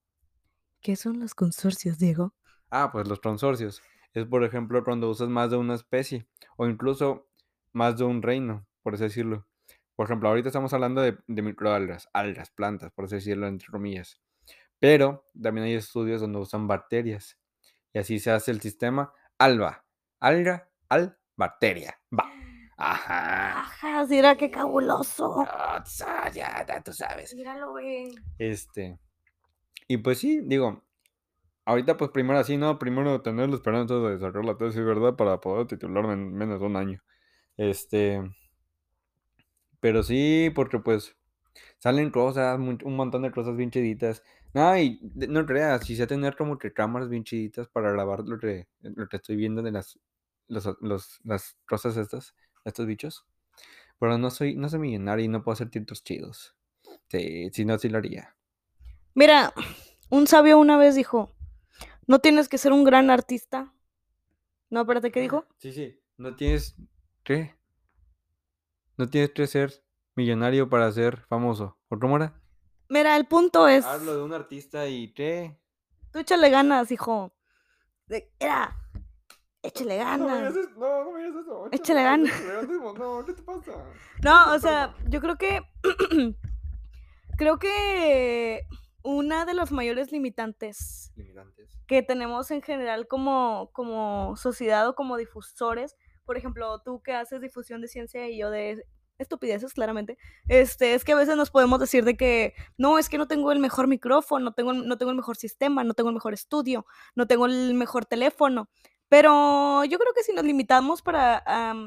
¿Qué 0.81 0.97
son 0.97 1.21
los 1.21 1.35
consorcios, 1.35 1.99
Diego? 1.99 2.35
Ah, 2.71 2.91
pues 2.93 3.09
los 3.09 3.21
consorcios. 3.21 3.83
Es, 4.12 4.25
por 4.25 4.45
ejemplo, 4.45 4.83
cuando 4.83 5.11
usas 5.11 5.29
más 5.29 5.51
de 5.51 5.57
una 5.57 5.75
especie 5.75 6.27
o 6.57 6.67
incluso 6.67 7.29
más 7.73 7.97
de 7.99 8.05
un 8.05 8.23
reino, 8.23 8.67
por 8.83 8.95
así 8.95 9.05
decirlo. 9.05 9.47
Por 9.95 10.07
ejemplo, 10.07 10.29
ahorita 10.29 10.49
estamos 10.49 10.73
hablando 10.73 11.01
de, 11.01 11.19
de 11.27 11.43
microalgas, 11.43 12.09
algas, 12.12 12.51
plantas, 12.51 12.93
por 12.93 13.07
así 13.07 13.17
decirlo, 13.17 13.47
entre 13.47 13.69
comillas. 13.69 14.21
Pero 14.79 15.25
también 15.41 15.67
hay 15.67 15.75
estudios 15.75 16.21
donde 16.21 16.39
usan 16.39 16.67
bacterias. 16.67 17.39
Y 17.93 17.99
así 17.99 18.19
se 18.19 18.31
hace 18.31 18.51
el 18.51 18.61
sistema 18.61 19.12
alba, 19.39 19.85
alga, 20.21 20.69
al, 20.89 21.19
bacteria. 21.37 21.99
Va. 22.12 22.31
Ajá. 22.77 23.61
Ajá, 23.61 24.07
era 24.11 24.37
qué 24.37 24.51
cabuloso. 24.51 25.45
Ah, 25.49 25.83
ya, 26.33 26.65
ya 26.67 26.83
tú 26.83 26.93
sabes. 26.93 27.35
Míralo, 27.35 27.73
ve. 27.75 28.11
Este. 28.39 28.99
Y 29.89 29.99
pues 29.99 30.19
sí, 30.19 30.41
digo, 30.45 30.83
ahorita 31.65 31.97
pues 31.97 32.11
primero 32.11 32.39
así, 32.39 32.57
¿no? 32.57 32.79
Primero 32.79 33.23
tener 33.23 33.49
la 33.49 33.57
esperanza 33.57 33.95
de 33.95 34.19
sacar 34.19 34.45
la 34.45 34.57
tesis, 34.57 34.85
¿verdad? 34.85 35.17
Para 35.17 35.41
poder 35.41 35.67
titularme 35.67 36.15
en 36.15 36.35
menos 36.35 36.61
de 36.61 36.67
un 36.67 36.77
año. 36.77 37.03
Este. 37.57 38.23
Pero 39.81 40.03
sí, 40.03 40.51
porque 40.55 40.79
pues 40.79 41.17
salen 41.79 42.11
cosas, 42.11 42.59
un 42.59 42.97
montón 42.97 43.23
de 43.23 43.31
cosas 43.31 43.57
bien 43.57 43.71
chiditas. 43.71 44.23
No, 44.57 44.75
y 44.79 44.99
de- 45.03 45.29
no 45.29 45.45
creas, 45.45 45.85
si 45.85 45.95
sé 45.97 46.07
tener 46.07 46.35
como 46.35 46.57
que 46.57 46.73
cámaras 46.73 47.11
bien 47.11 47.25
chiditas 47.25 47.69
para 47.69 47.92
grabar 47.92 48.21
lo 48.21 48.38
que, 48.38 48.66
lo 48.81 49.07
que 49.07 49.16
estoy 49.19 49.37
viendo 49.37 49.61
de 49.62 49.71
las, 49.71 49.99
los, 50.49 50.66
los- 50.81 51.21
las 51.25 51.59
cosas 51.69 51.99
estas, 51.99 52.35
estos 52.64 52.87
bichos. 52.87 53.27
Pero 54.01 54.16
no 54.16 54.31
soy, 54.31 54.57
no 54.57 54.71
soy 54.71 54.79
millonario 54.81 55.27
y 55.27 55.29
no 55.29 55.45
puedo 55.45 55.53
hacer 55.55 55.69
tintos 55.69 56.03
chidos. 56.03 56.57
Sí, 57.11 57.51
si 57.53 57.66
no, 57.66 57.79
sí 57.79 57.90
lo 57.90 57.99
haría. 57.99 58.35
Mira, 59.14 59.53
un 60.09 60.27
sabio 60.27 60.59
una 60.59 60.79
vez 60.79 60.95
dijo, 60.95 61.35
no 62.07 62.21
tienes 62.21 62.49
que 62.49 62.57
ser 62.57 62.73
un 62.73 62.85
gran 62.85 63.11
artista. 63.11 63.75
No, 64.71 64.81
espérate, 64.81 65.12
¿qué 65.12 65.21
dijo? 65.21 65.45
Sí, 65.59 65.73
sí. 65.73 66.01
No 66.16 66.35
tienes. 66.35 66.77
¿Qué? 67.25 67.55
No 68.97 69.09
tienes 69.11 69.33
que 69.33 69.47
ser 69.47 69.85
millonario 70.14 70.71
para 70.71 70.90
ser 70.92 71.19
famoso. 71.29 71.79
¿O 71.88 71.99
cómo 71.99 72.16
era? 72.16 72.40
Mira, 72.88 73.16
el 73.16 73.27
punto 73.27 73.66
es, 73.68 73.85
Hablo 73.85 74.16
de 74.16 74.22
un 74.22 74.33
artista 74.33 74.87
y 74.87 75.12
¿qué? 75.12 75.59
tú 76.12 76.18
échale 76.20 76.51
ganas, 76.51 76.90
hijo. 76.92 77.33
De- 78.07 78.33
Era, 78.38 78.77
échale 79.62 79.96
ganas. 79.96 80.55
no, 80.77 81.05
no 81.05 81.11
me 81.12 81.18
digas 81.27 81.42
eso. 81.42 81.68
Échale 81.72 82.03
ganas. 82.03 82.31
échale 82.40 82.55
ganas, 82.55 82.68
No, 82.99 83.25
¿qué 83.27 83.33
te 83.33 83.42
pasa? 83.42 83.72
No, 84.22 84.55
o 84.55 84.59
sea, 84.59 84.94
yo 85.09 85.20
creo 85.20 85.37
que 85.37 85.61
creo 87.37 87.59
que 87.59 88.62
una 89.03 89.44
de 89.44 89.55
las 89.55 89.72
mayores 89.72 90.11
limitantes 90.12 91.12
Limitantes. 91.16 91.70
que 91.87 92.03
tenemos 92.03 92.51
en 92.51 92.62
general 92.62 93.07
como, 93.09 93.70
como 93.72 94.37
sociedad 94.37 94.88
o 94.88 94.94
como 94.94 95.16
difusores, 95.16 95.96
por 96.25 96.37
ejemplo, 96.37 96.81
tú 96.83 97.03
que 97.03 97.12
haces 97.12 97.40
difusión 97.40 97.81
de 97.81 97.88
ciencia 97.88 98.29
y 98.29 98.38
yo 98.38 98.51
de 98.51 98.85
estupideces, 99.19 99.73
claramente, 99.73 100.19
este, 100.49 100.95
es 100.95 101.05
que 101.05 101.13
a 101.13 101.17
veces 101.17 101.37
nos 101.37 101.51
podemos 101.51 101.81
decir 101.81 102.05
de 102.05 102.17
que 102.17 102.55
no, 102.77 102.99
es 102.99 103.09
que 103.09 103.19
no 103.19 103.29
tengo 103.29 103.53
el 103.53 103.59
mejor 103.59 103.89
micrófono, 103.89 104.47
no 104.47 104.53
tengo, 104.53 104.73
no 104.73 104.99
tengo 104.99 105.11
el 105.11 105.17
mejor 105.17 105.37
sistema, 105.37 105.85
no 105.85 105.95
tengo 105.95 106.11
el 106.11 106.15
mejor 106.15 106.35
estudio, 106.35 106.87
no 107.15 107.27
tengo 107.27 107.47
el 107.47 107.75
mejor 107.75 108.07
teléfono. 108.07 108.69
Pero 109.09 109.85
yo 109.85 109.99
creo 109.99 110.13
que 110.15 110.25
si 110.25 110.33
nos 110.33 110.45
limitamos 110.45 111.01
para 111.01 111.37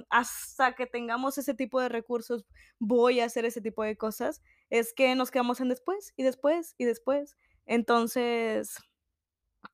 hasta 0.10 0.74
que 0.74 0.88
tengamos 0.88 1.38
ese 1.38 1.54
tipo 1.54 1.82
de 1.82 1.90
recursos, 1.90 2.46
voy 2.80 3.20
a 3.20 3.26
hacer 3.26 3.44
ese 3.44 3.60
tipo 3.60 3.84
de 3.84 3.98
cosas, 3.98 4.42
es 4.70 4.94
que 4.94 5.14
nos 5.16 5.30
quedamos 5.30 5.60
en 5.60 5.68
después 5.68 6.14
y 6.16 6.24
después 6.24 6.76
y 6.78 6.86
después. 6.86 7.38
Entonces, 7.66 8.78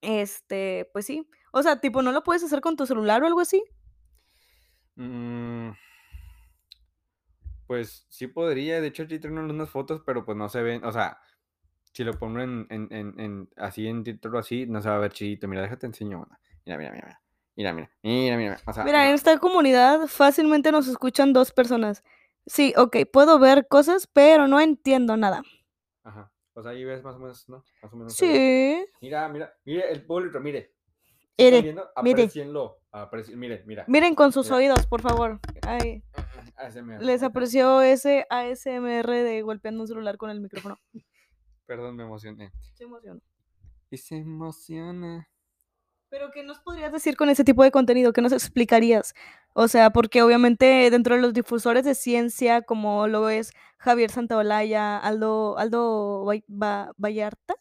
este, 0.01 0.89
pues 0.91 1.05
sí. 1.05 1.29
O 1.51 1.61
sea, 1.61 1.79
tipo, 1.79 2.01
¿no 2.01 2.11
lo 2.11 2.23
puedes 2.23 2.43
hacer 2.43 2.61
con 2.61 2.75
tu 2.75 2.85
celular 2.87 3.21
o 3.23 3.27
algo 3.27 3.39
así? 3.41 3.63
Mm, 4.95 5.69
pues 7.67 8.05
sí 8.09 8.27
podría. 8.27 8.81
De 8.81 8.87
hecho, 8.87 9.03
aquí 9.03 9.19
tengo 9.19 9.39
unas 9.41 9.69
fotos, 9.69 10.01
pero 10.05 10.23
pues 10.25 10.37
no 10.37 10.49
se 10.49 10.61
ven. 10.61 10.83
O 10.85 10.91
sea, 10.91 11.19
Si 11.91 12.03
lo 12.03 12.13
pongo 12.19 12.41
en, 12.41 12.67
en, 12.69 12.87
en, 12.91 13.19
en- 13.21 13.49
así 13.55 13.87
en 13.87 14.03
título 14.03 14.37
así, 14.39 14.65
no 14.67 14.81
se 14.81 14.89
va 14.89 14.95
a 14.97 14.99
ver 14.99 15.13
chidito. 15.13 15.47
Mira, 15.47 15.61
déjate 15.61 15.85
enseño 15.85 16.17
una. 16.27 16.39
Mira, 16.65 16.77
mira, 16.77 16.91
mira, 16.91 17.05
mira. 17.05 17.21
Mira, 17.55 17.73
mira, 17.73 17.89
mira, 18.03 18.37
mira. 18.37 18.57
O 18.65 18.73
sea, 18.73 18.83
Mira, 18.83 19.07
en 19.07 19.13
esta 19.15 19.37
comunidad 19.39 20.07
fácilmente 20.07 20.73
nos 20.73 20.87
escuchan 20.89 21.31
dos 21.31 21.53
personas. 21.53 22.03
Sí, 22.45 22.73
ok, 22.75 22.97
puedo 23.13 23.39
ver 23.39 23.65
cosas, 23.69 24.07
pero 24.11 24.47
no 24.49 24.59
entiendo 24.59 25.15
nada. 25.15 25.41
Ajá. 26.03 26.31
O 26.53 26.61
sea, 26.61 26.71
ahí 26.71 26.83
ves 26.83 27.01
más 27.01 27.15
o 27.15 27.19
menos, 27.19 27.47
¿no? 27.47 27.63
Más 27.81 27.93
o 27.93 27.95
menos. 27.95 28.13
Sí. 28.13 28.85
Mira, 29.01 29.29
mira, 29.29 29.53
mire 29.63 29.89
el 29.89 30.05
público, 30.05 30.39
mire. 30.41 30.73
¿Sí 31.37 31.45
están 31.45 31.63
Mire, 31.63 31.73
mire. 32.03 32.21
Aprecienlo. 32.23 32.79
Apreci- 32.91 33.35
mire, 33.37 33.63
mira. 33.65 33.85
Miren 33.87 34.15
con 34.15 34.31
sus 34.33 34.47
Mira. 34.47 34.57
oídos, 34.57 34.85
por 34.87 35.01
favor. 35.01 35.39
Ay, 35.65 36.03
ASMR. 36.57 37.01
les 37.03 37.23
apreció 37.23 37.81
ese 37.81 38.25
ASMR 38.29 39.23
de 39.23 39.41
golpeando 39.41 39.81
un 39.81 39.87
celular 39.87 40.17
con 40.17 40.29
el 40.29 40.41
micrófono. 40.41 40.77
Perdón, 41.65 41.95
me 41.95 42.03
emocioné. 42.03 42.51
Se 42.73 42.83
emocionó. 42.83 43.21
Y 43.89 43.97
se 43.97 44.17
emociona. 44.17 45.27
Pero 46.09 46.31
¿qué 46.31 46.43
nos 46.43 46.59
podrías 46.59 46.91
decir 46.91 47.17
con 47.17 47.29
ese 47.29 47.43
tipo 47.43 47.63
de 47.63 47.71
contenido? 47.71 48.13
¿Qué 48.13 48.21
nos 48.21 48.31
explicarías? 48.31 49.13
O 49.53 49.67
sea, 49.67 49.89
porque 49.89 50.21
obviamente 50.21 50.89
dentro 50.91 51.15
de 51.15 51.21
los 51.21 51.33
difusores 51.33 51.83
de 51.83 51.95
ciencia, 51.95 52.61
como 52.61 53.07
lo 53.07 53.29
es 53.29 53.51
Javier 53.79 54.11
Santaolalla, 54.11 54.97
Aldo, 54.97 55.57
Aldo 55.57 56.23
Vall- 56.25 56.45
Va- 56.49 56.91
Vallarta, 56.97 57.55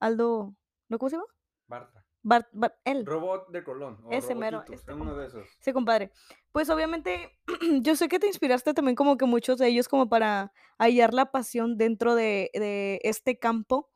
Aldo, 0.00 0.54
¿no 0.88 0.98
cómo 0.98 1.10
se 1.10 1.16
llama? 1.16 1.26
Bartra. 1.68 1.95
Bart, 2.28 2.48
Bart- 2.52 2.74
él, 2.84 3.06
Robot 3.06 3.50
de 3.50 3.62
Colón. 3.62 3.98
O 4.02 4.10
Ese 4.10 4.34
mero, 4.34 4.64
este 4.68 4.92
uno 4.92 5.14
de 5.16 5.26
esos. 5.28 5.46
ese 5.60 5.72
compadre. 5.72 6.10
Pues 6.50 6.68
obviamente, 6.70 7.38
yo 7.82 7.94
sé 7.94 8.08
que 8.08 8.18
te 8.18 8.26
inspiraste 8.26 8.74
también 8.74 8.96
como 8.96 9.16
que 9.16 9.26
muchos 9.26 9.58
de 9.58 9.68
ellos 9.68 9.86
como 9.88 10.08
para 10.08 10.52
hallar 10.76 11.14
la 11.14 11.30
pasión 11.30 11.76
dentro 11.78 12.16
de, 12.16 12.50
de 12.54 12.98
este 13.04 13.38
campo. 13.38 13.90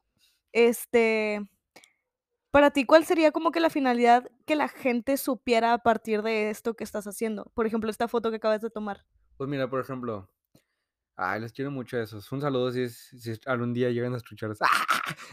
Este, 0.53 1.41
para 2.53 2.71
ti, 2.71 2.85
¿cuál 2.85 3.05
sería 3.05 3.33
como 3.33 3.51
que 3.51 3.59
la 3.61 3.69
finalidad 3.71 4.31
que 4.47 4.55
la 4.55 4.69
gente 4.69 5.17
supiera 5.17 5.73
a 5.73 5.79
partir 5.79 6.23
de 6.23 6.51
esto 6.51 6.75
que 6.75 6.85
estás 6.85 7.07
haciendo? 7.07 7.51
Por 7.55 7.67
ejemplo, 7.67 7.91
esta 7.91 8.07
foto 8.09 8.31
que 8.31 8.37
acabas 8.37 8.61
de 8.61 8.71
tomar. 8.71 9.05
Pues 9.37 9.51
mira, 9.51 9.69
por 9.69 9.81
ejemplo. 9.81 10.29
Ay, 11.17 11.41
les 11.41 11.53
quiero 11.53 11.71
mucho 11.71 11.97
a 11.99 12.03
esos. 12.03 12.31
Un 12.33 12.41
saludo 12.41 12.71
si, 12.73 12.83
es, 12.83 12.97
si 13.21 13.33
es- 13.33 13.41
algún 13.47 13.75
día 13.75 13.91
llegan 13.91 14.15
a 14.15 14.17
escuchar 14.19 14.51
eso. 14.53 14.65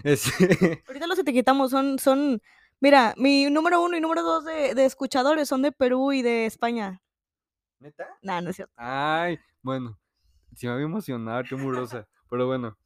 Este, 0.04 0.84
Ahorita 0.88 1.08
los 1.08 1.20
etiquetamos, 1.20 1.72
son, 1.72 1.98
son, 2.00 2.42
mira, 2.80 3.14
mi 3.18 3.50
número 3.50 3.82
uno 3.84 3.98
y 3.98 4.02
número 4.02 4.24
dos 4.24 4.46
de, 4.46 4.74
de 4.76 4.86
escuchadores 4.86 5.48
son 5.50 5.62
de 5.62 5.72
Perú 5.72 6.12
y 6.14 6.22
de 6.22 6.46
España. 6.46 7.02
¿Neta? 7.80 8.08
Nah, 8.22 8.42
no 8.42 8.50
es 8.50 8.56
cierto. 8.56 8.74
Ay, 8.78 9.38
bueno. 9.62 10.00
Sí 10.56 10.66
me 10.68 10.74
había 10.74 10.86
emocionado, 10.86 11.44
qué 11.48 11.56
murosa. 11.56 12.08
Pero 12.30 12.48
bueno. 12.48 12.78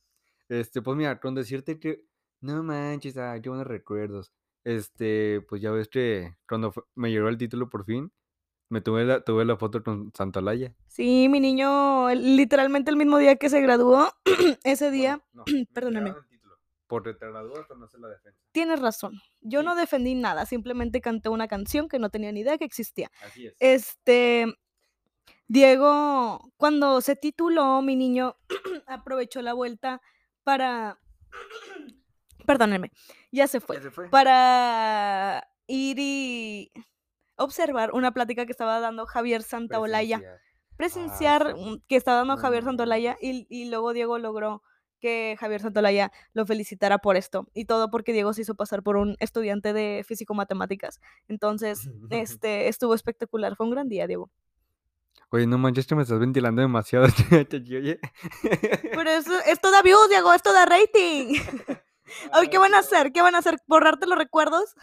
Este, 0.49 0.81
pues 0.81 0.97
mira, 0.97 1.19
con 1.19 1.35
decirte 1.35 1.79
que. 1.79 2.03
No 2.41 2.61
manches, 2.63 3.17
ay, 3.17 3.39
qué 3.41 3.49
buenos 3.49 3.67
recuerdos. 3.67 4.33
Este, 4.63 5.41
pues 5.47 5.61
ya 5.61 5.71
ves 5.71 5.87
que 5.87 6.35
cuando 6.47 6.71
fue- 6.71 6.83
me 6.95 7.11
llegó 7.11 7.29
el 7.29 7.37
título 7.37 7.69
por 7.69 7.85
fin, 7.85 8.11
me 8.69 8.81
tuve 8.81 9.05
la, 9.05 9.23
tuve 9.23 9.45
la 9.45 9.57
foto 9.57 9.83
con 9.83 10.11
Santalaya. 10.15 10.75
Sí, 10.87 11.27
mi 11.29 11.39
niño, 11.39 12.09
literalmente 12.15 12.89
el 12.91 12.97
mismo 12.97 13.17
día 13.19 13.35
que 13.35 13.49
se 13.49 13.61
graduó, 13.61 14.11
ese 14.63 14.89
día, 14.91 15.21
no, 15.33 15.45
perdóname. 15.73 16.15
Porque 16.91 17.13
te 17.15 17.27
gradúas 17.27 17.65
cuando 17.65 17.85
haces 17.87 17.99
la 17.99 18.09
defensa. 18.09 18.37
tienes 18.51 18.79
razón. 18.79 19.13
Yo 19.41 19.61
Sí. 19.61 19.65
no 19.65 19.75
defendí 19.75 20.13
nada, 20.13 20.45
simplemente 20.45 21.01
canté 21.01 21.29
una 21.29 21.47
canción 21.47 21.87
que 21.89 21.97
no 21.97 22.09
tenía 22.11 22.31
ni 22.31 22.41
idea 22.41 22.57
que 22.59 22.65
existía. 22.65 23.09
Así 23.25 23.47
es. 23.47 23.55
Este, 23.59 24.45
Diego, 25.47 26.51
cuando 26.57 27.01
se 27.01 27.15
tituló, 27.15 27.81
mi 27.81 27.95
niño 27.95 28.35
aprovechó 28.87 29.41
la 29.41 29.53
vuelta 29.53 30.01
para, 30.43 30.99
perdónenme, 32.45 32.91
ya 33.31 33.47
se 33.47 33.59
fue, 33.59 33.77
Ya 33.77 33.81
se 33.83 33.91
fue. 33.91 34.09
para 34.09 35.47
ir 35.67 35.97
y 35.99 36.71
observar 37.35 37.91
una 37.93 38.11
plática 38.11 38.45
que 38.45 38.51
estaba 38.51 38.79
dando 38.79 39.05
Javier 39.05 39.43
Santaolalla, 39.43 40.21
Presenciar. 40.77 41.55
mm, 41.55 41.81
que 41.87 41.95
estaba 41.95 42.17
dando 42.19 42.35
No 42.35 42.41
Javier 42.41 42.63
Santolaya 42.63 43.17
y, 43.21 43.45
y 43.49 43.69
luego 43.69 43.93
Diego 43.93 44.17
logró 44.19 44.63
que 45.01 45.35
Javier 45.39 45.61
Santolaya 45.61 46.11
lo 46.33 46.45
felicitara 46.45 46.99
por 46.99 47.17
esto 47.17 47.47
y 47.53 47.65
todo 47.65 47.89
porque 47.89 48.13
Diego 48.13 48.33
se 48.33 48.43
hizo 48.43 48.55
pasar 48.55 48.83
por 48.83 48.95
un 48.95 49.17
estudiante 49.19 49.73
de 49.73 50.05
físico-matemáticas. 50.07 51.01
Entonces, 51.27 51.89
este 52.09 52.69
estuvo 52.69 52.93
espectacular, 52.93 53.57
fue 53.57 53.65
un 53.65 53.71
gran 53.71 53.89
día, 53.89 54.07
Diego. 54.07 54.29
Oye, 55.33 55.47
no 55.47 55.57
manches, 55.57 55.87
que 55.87 55.95
me 55.95 56.03
estás 56.03 56.19
ventilando 56.19 56.61
demasiado. 56.61 57.07
Pero 57.31 59.09
eso, 59.09 59.31
esto 59.45 59.71
da 59.71 59.81
views, 59.81 60.09
Diego, 60.09 60.33
esto 60.33 60.51
da 60.51 60.65
rating. 60.65 61.39
Ay, 62.33 62.49
¿qué 62.49 62.57
van 62.57 62.73
a 62.73 62.79
hacer? 62.79 63.13
¿Qué 63.13 63.21
van 63.21 63.35
a 63.35 63.37
hacer? 63.37 63.57
¿Borrarte 63.65 64.07
los 64.07 64.17
recuerdos? 64.17 64.75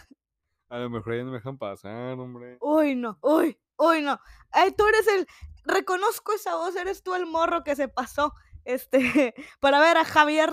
A 0.71 0.79
lo 0.79 0.89
mejor 0.89 1.17
ya 1.17 1.25
no 1.25 1.31
me 1.31 1.37
dejan 1.37 1.59
pasar, 1.59 2.19
hombre. 2.19 2.57
Uy, 2.61 2.95
no, 2.95 3.19
uy, 3.21 3.59
uy, 3.77 4.01
no. 4.01 4.19
Ay, 4.51 4.73
tú 4.73 4.87
eres 4.87 5.07
el, 5.09 5.27
reconozco 5.69 6.33
esa 6.33 6.57
voz, 6.57 6.75
eres 6.77 7.03
tú 7.03 7.15
el 7.15 7.27
morro 7.27 7.63
que 7.63 7.77
se 7.77 7.89
pasó, 7.89 8.35
este, 8.69 9.35
para 9.61 9.81
ver 9.81 9.97
a 9.97 10.05
Javier 10.05 10.53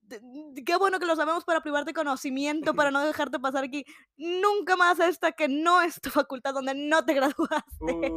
d- 0.00 0.20
Qué 0.66 0.76
bueno 0.76 0.98
que 0.98 1.06
lo 1.06 1.14
sabemos 1.16 1.44
para 1.44 1.60
privarte 1.60 1.92
conocimiento, 1.92 2.74
para 2.74 2.90
no 2.90 3.04
dejarte 3.04 3.38
pasar 3.38 3.64
aquí 3.64 3.84
nunca 4.16 4.76
más 4.76 4.98
a 5.00 5.08
esta 5.08 5.32
que 5.32 5.46
no 5.48 5.82
es 5.82 6.00
tu 6.00 6.10
facultad, 6.10 6.54
donde 6.54 6.74
no 6.74 7.04
te 7.04 7.14
graduaste. 7.20 8.10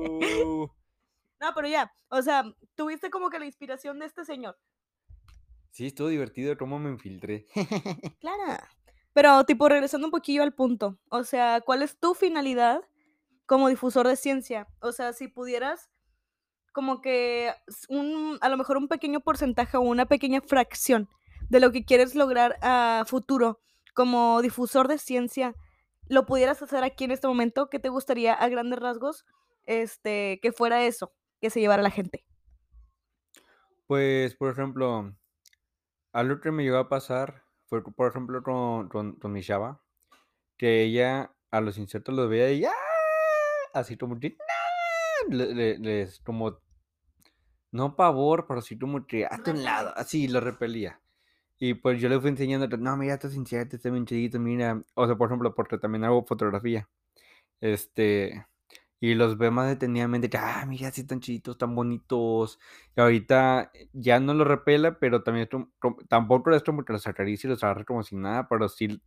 Uh, 0.44 0.68
No, 1.40 1.54
pero 1.54 1.68
ya, 1.68 1.92
o 2.10 2.22
sea, 2.22 2.44
tuviste 2.76 3.10
como 3.10 3.30
que 3.30 3.38
la 3.40 3.46
inspiración 3.46 4.00
de 4.00 4.06
este 4.06 4.24
señor. 4.26 4.58
sí, 5.72 5.88
estuvo 5.88 6.08
divertido 6.08 6.58
cómo 6.58 6.80
me 6.80 6.90
infiltré. 6.90 7.48
Claro. 8.20 8.64
Pero, 9.14 9.44
tipo, 9.44 9.68
regresando 9.70 10.08
un 10.08 10.12
poquillo 10.12 10.42
al 10.42 10.54
punto, 10.56 10.98
o 11.10 11.24
sea, 11.24 11.62
¿cuál 11.62 11.84
es 11.84 12.00
tu 12.00 12.14
finalidad 12.16 12.82
como 13.46 13.68
difusor 13.70 14.08
de 14.08 14.16
ciencia? 14.16 14.68
O 14.80 14.92
sea, 14.92 15.14
si 15.14 15.28
pudieras 15.28 15.90
como 16.74 17.02
que 17.02 17.54
un, 17.88 18.38
a 18.42 18.50
lo 18.50 18.58
mejor 18.58 18.78
un 18.78 18.88
pequeño 18.88 19.22
porcentaje 19.22 19.78
o 19.78 19.82
una 19.82 20.06
pequeña 20.08 20.42
fracción 20.42 21.08
de 21.50 21.60
lo 21.60 21.72
que 21.72 21.86
quieres 21.86 22.16
lograr 22.16 22.58
a 22.62 23.04
futuro 23.08 23.60
como 23.94 24.42
difusor 24.42 24.88
de 24.88 24.98
ciencia, 24.98 25.56
lo 26.10 26.26
pudieras 26.26 26.62
hacer 26.62 26.84
aquí 26.84 27.04
en 27.04 27.12
este 27.12 27.28
momento, 27.28 27.70
¿qué 27.70 27.80
te 27.80 27.90
gustaría 27.90 28.34
a 28.34 28.50
grandes 28.50 28.80
rasgos 28.80 29.26
este, 29.66 30.40
que 30.42 30.52
fuera 30.52 30.84
eso, 30.84 31.14
que 31.40 31.50
se 31.50 31.60
llevara 31.60 31.84
la 31.84 31.92
gente? 31.92 32.26
Pues, 33.88 34.36
por 34.36 34.52
ejemplo, 34.52 35.14
algo 36.12 36.42
que 36.42 36.52
me 36.52 36.64
llegó 36.64 36.78
a 36.78 36.90
pasar 36.90 37.44
fue, 37.68 37.84
por 37.84 38.10
ejemplo, 38.10 38.42
con, 38.42 38.90
con, 38.90 39.32
mi 39.32 39.42
chava, 39.42 39.82
que 40.58 40.84
ella 40.84 41.36
a 41.52 41.62
los 41.62 41.78
insectos 41.78 42.16
los 42.16 42.30
veía 42.30 42.52
y 42.52 42.66
¡ah! 42.66 42.72
así 43.74 43.98
como 43.98 44.18
les 45.30 46.20
como 46.22 46.63
no 47.74 47.98
pavor, 47.98 48.48
pero 48.48 48.62
sí 48.62 48.80
como 48.80 49.08
que 49.08 49.26
hazte 49.28 49.52
un 49.52 49.64
lado, 49.66 49.94
así 49.98 50.30
lo 50.30 50.42
repelía. 50.42 51.02
Y 51.60 51.76
pues 51.76 52.02
yo 52.02 52.10
le 52.10 52.20
fui 52.20 52.30
enseñando, 52.32 52.68
no, 52.78 52.98
mira 52.98 53.16
estos 53.16 53.36
insectos, 53.36 53.76
están 53.80 53.94
bien 53.94 54.06
chiditos, 54.06 54.42
mira. 54.42 54.84
O 54.96 55.08
sea, 55.08 55.16
por 55.18 55.30
ejemplo, 55.30 55.56
porque 55.56 55.78
también 55.78 56.04
hago 56.06 56.26
fotografía. 56.26 56.90
Este, 57.62 58.46
y 59.00 59.16
los 59.16 59.38
ve 59.38 59.52
más 59.52 59.70
detenidamente, 59.70 60.30
que, 60.30 60.38
ah, 60.38 60.66
mira, 60.68 60.92
sí 60.92 61.02
están 61.02 61.20
chiditos, 61.22 61.58
tan 61.58 61.76
bonitos. 61.76 62.60
Y 62.96 63.02
ahorita 63.02 63.72
ya 63.94 64.20
no 64.20 64.34
los 64.34 64.48
repela, 64.48 65.00
pero 65.00 65.24
también 65.24 65.50
tampoco 66.10 66.52
es 66.52 66.64
como 66.64 66.86
que 66.86 66.94
los 66.94 67.08
acaricia 67.08 67.48
y 67.48 67.52
los 67.52 67.64
agarra 67.64 67.86
como 67.86 68.04
si 68.04 68.16
nada, 68.16 68.48
pero 68.50 68.70
sí 68.70 69.02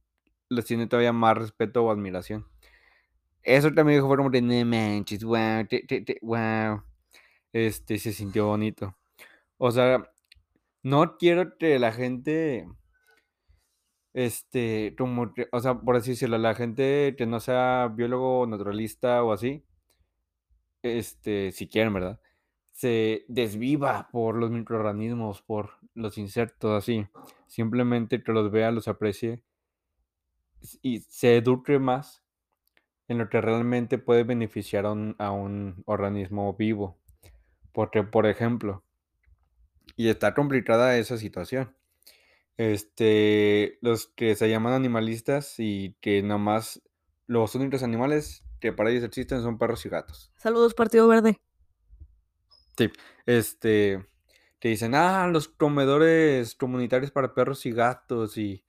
les 0.51 0.65
tiene 0.67 0.87
todavía 0.89 1.13
más 1.13 1.37
respeto 1.39 1.85
o 1.85 1.91
admiración. 1.93 2.47
Eso 3.43 3.73
también 3.73 4.05
fue 4.07 4.17
como 4.17 4.31
de, 4.31 4.43
no 4.43 4.65
manches, 4.67 5.25
wow, 5.25 5.67
te- 5.69 5.85
te- 5.87 6.03
te- 6.03 6.19
wow. 6.23 6.83
Este, 7.57 7.99
se 7.99 8.13
sintió 8.13 8.49
bonito. 8.49 8.99
O 9.57 9.71
sea, 9.71 10.11
no 10.83 11.17
quiero 11.17 11.57
que 11.57 11.79
la 11.79 11.91
gente, 11.91 12.69
este, 14.13 14.95
como, 14.99 15.33
o 15.53 15.61
sea, 15.61 15.81
por 15.81 15.97
así 15.97 16.11
decirlo, 16.11 16.37
la 16.37 16.55
gente 16.55 17.15
que 17.17 17.25
no 17.25 17.41
sea 17.41 17.91
biólogo 17.95 18.47
naturalista 18.47 19.23
o 19.25 19.33
así, 19.33 19.65
este, 20.83 21.51
si 21.53 21.67
quieren, 21.67 21.95
¿verdad? 21.95 22.21
Se 22.73 23.25
desviva 23.29 24.11
por 24.13 24.37
los 24.37 24.51
microorganismos, 24.51 25.41
por 25.41 25.79
los 25.95 26.19
insectos, 26.19 26.73
así. 26.73 27.07
Simplemente 27.47 28.23
que 28.23 28.33
los 28.33 28.51
vea, 28.51 28.71
los 28.71 28.87
aprecie 28.89 29.43
y 30.83 31.01
se 31.01 31.39
eduque 31.39 31.79
más 31.79 32.23
en 33.09 33.17
lo 33.19 33.31
que 33.31 33.41
realmente 33.41 33.97
puede 33.97 34.25
beneficiar 34.25 34.85
a 34.85 34.93
un, 34.93 35.17
a 35.19 35.31
un 35.31 35.83
organismo 35.87 36.53
vivo. 36.55 36.99
Porque, 37.77 38.03
por 38.03 38.25
ejemplo, 38.25 38.83
y 39.99 40.09
está 40.09 40.33
complicada 40.33 40.97
esa 40.97 41.19
situación. 41.19 41.77
Este, 42.57 43.79
los 43.83 44.07
que 44.07 44.35
se 44.35 44.49
llaman 44.49 44.73
animalistas 44.73 45.57
y 45.59 45.95
que 46.01 46.23
nada 46.23 46.39
más 46.39 46.83
los 47.27 47.55
únicos 47.55 47.83
animales 47.83 48.47
que 48.61 48.73
para 48.73 48.89
ellos 48.91 49.05
existen 49.05 49.43
son 49.43 49.59
perros 49.59 49.85
y 49.85 49.91
gatos. 49.91 50.33
Saludos, 50.39 50.73
Partido 50.73 51.07
Verde. 51.07 51.39
Sí, 52.79 52.91
este, 53.27 54.07
te 54.59 54.69
dicen, 54.69 54.95
ah, 54.95 55.29
los 55.29 55.49
comedores 55.49 56.55
comunitarios 56.55 57.11
para 57.11 57.35
perros 57.35 57.67
y 57.67 57.73
gatos 57.73 58.39
y, 58.39 58.65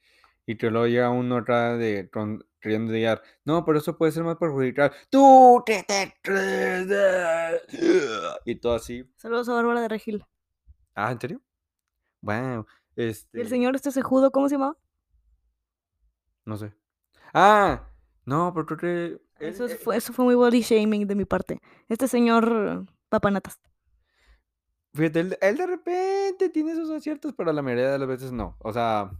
y 0.46 0.56
te 0.56 0.70
lo 0.70 0.86
llega 0.86 1.12
uno 1.12 1.38
atrás 1.38 1.80
de 1.80 2.10
con- 2.12 2.46
queriendo 2.60 2.91
llegar. 2.93 3.22
No, 3.46 3.63
pero 3.65 3.78
eso 3.80 3.98
puede 3.98 4.12
ser 4.12 4.24
más 4.24 4.38
perjudicial. 4.38 4.91
Tú 5.10 5.62
te, 5.65 5.84
te 5.84 6.15
crees 6.22 6.88
de-". 6.88 7.62
Y 8.46 8.56
todo 8.56 8.76
así. 8.76 9.10
Saludos 9.17 9.50
a 9.50 9.54
Bárbara 9.54 9.82
de 9.82 9.88
Regil. 9.89 10.26
Ah, 10.96 11.12
¿en 11.12 11.20
serio? 11.22 11.41
Bueno, 12.22 12.65
¿Y 12.96 13.02
el 13.04 13.10
este, 13.10 13.46
señor 13.46 13.76
este 13.76 13.91
cejudo, 13.91 14.32
cómo 14.32 14.50
se 14.50 14.56
llamaba? 14.56 14.78
no 16.46 16.58
sé. 16.58 16.74
Ah, 17.34 17.88
no, 18.26 18.54
pero 18.54 18.65
creo 18.65 18.78
que 18.78 19.06
él- 19.06 19.22
Eso, 19.39 19.65
es- 19.65 19.74
él- 19.74 19.78
fue, 19.80 19.98
eso 19.98 20.13
fue 20.13 20.26
muy 20.26 20.36
body 20.36 20.62
shaming 20.62 21.08
de 21.08 21.15
mi 21.15 21.26
parte. 21.26 21.62
Este 21.89 22.08
señor 22.08 22.86
papanatas. 23.10 23.60
Fíjate, 24.93 25.20
él, 25.20 25.38
él 25.41 25.58
de 25.58 25.67
repente 25.67 26.50
tiene 26.50 26.76
sus 26.76 26.89
aciertos, 26.89 27.34
pero 27.38 27.54
la 27.54 27.62
mayoría 27.62 27.91
de 27.91 28.00
las 28.00 28.08
veces 28.08 28.32
no. 28.32 28.56
O 28.60 28.74
sea, 28.74 29.12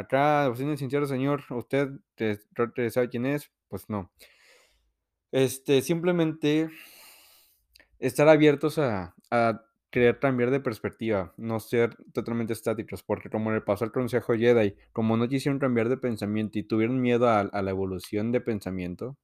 acá, 0.00 0.52
siendo 0.56 0.76
sincero, 0.76 1.06
señor, 1.06 1.42
usted 1.50 1.90
te- 2.16 2.38
que 2.74 2.90
sabe 2.90 3.08
quién 3.10 3.26
es, 3.26 3.50
pues 3.68 3.88
no. 3.90 4.12
Este, 5.32 5.82
simplemente 5.82 6.68
estar 7.98 8.28
abiertos 8.28 8.78
a, 8.78 9.14
a 9.30 9.62
querer 9.90 10.18
cambiar 10.18 10.50
de 10.50 10.60
perspectiva, 10.60 11.32
no 11.36 11.60
ser 11.60 11.96
totalmente 12.12 12.52
estáticos, 12.52 13.02
porque 13.02 13.30
como 13.30 13.52
le 13.52 13.60
pasó 13.60 13.84
al 13.84 13.92
Consejo 13.92 14.34
Jedi, 14.34 14.74
como 14.92 15.16
no 15.16 15.28
quisieron 15.28 15.58
cambiar 15.58 15.88
de 15.88 15.96
pensamiento 15.96 16.58
y 16.58 16.64
tuvieron 16.64 17.00
miedo 17.00 17.28
a, 17.28 17.40
a 17.40 17.62
la 17.62 17.70
evolución 17.70 18.32
de 18.32 18.40
pensamiento, 18.40 19.16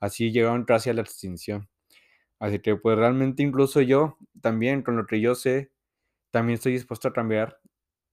así 0.00 0.32
llegaron 0.32 0.64
casi 0.64 0.90
a 0.90 0.94
la 0.94 1.02
extinción. 1.02 1.68
Así 2.40 2.60
que 2.60 2.76
pues 2.76 2.98
realmente 2.98 3.42
incluso 3.42 3.80
yo 3.82 4.18
también, 4.42 4.82
con 4.82 4.96
lo 4.96 5.06
que 5.06 5.20
yo 5.20 5.34
sé, 5.34 5.72
también 6.30 6.56
estoy 6.56 6.72
dispuesto 6.72 7.08
a 7.08 7.12
cambiar 7.12 7.60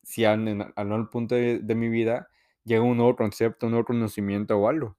si 0.06 0.24
al, 0.24 0.48
en 0.48 0.74
al 0.76 1.10
punto 1.10 1.36
de, 1.36 1.76
mi 1.76 1.90
vida 1.90 2.30
llega 2.64 2.84
un 2.84 2.98
nuevo 2.98 3.16
concepto, 3.16 3.66
un 3.66 3.74
nuevo 3.74 3.86
conocimiento 3.86 4.58
o 4.58 4.70
algo. 4.70 4.96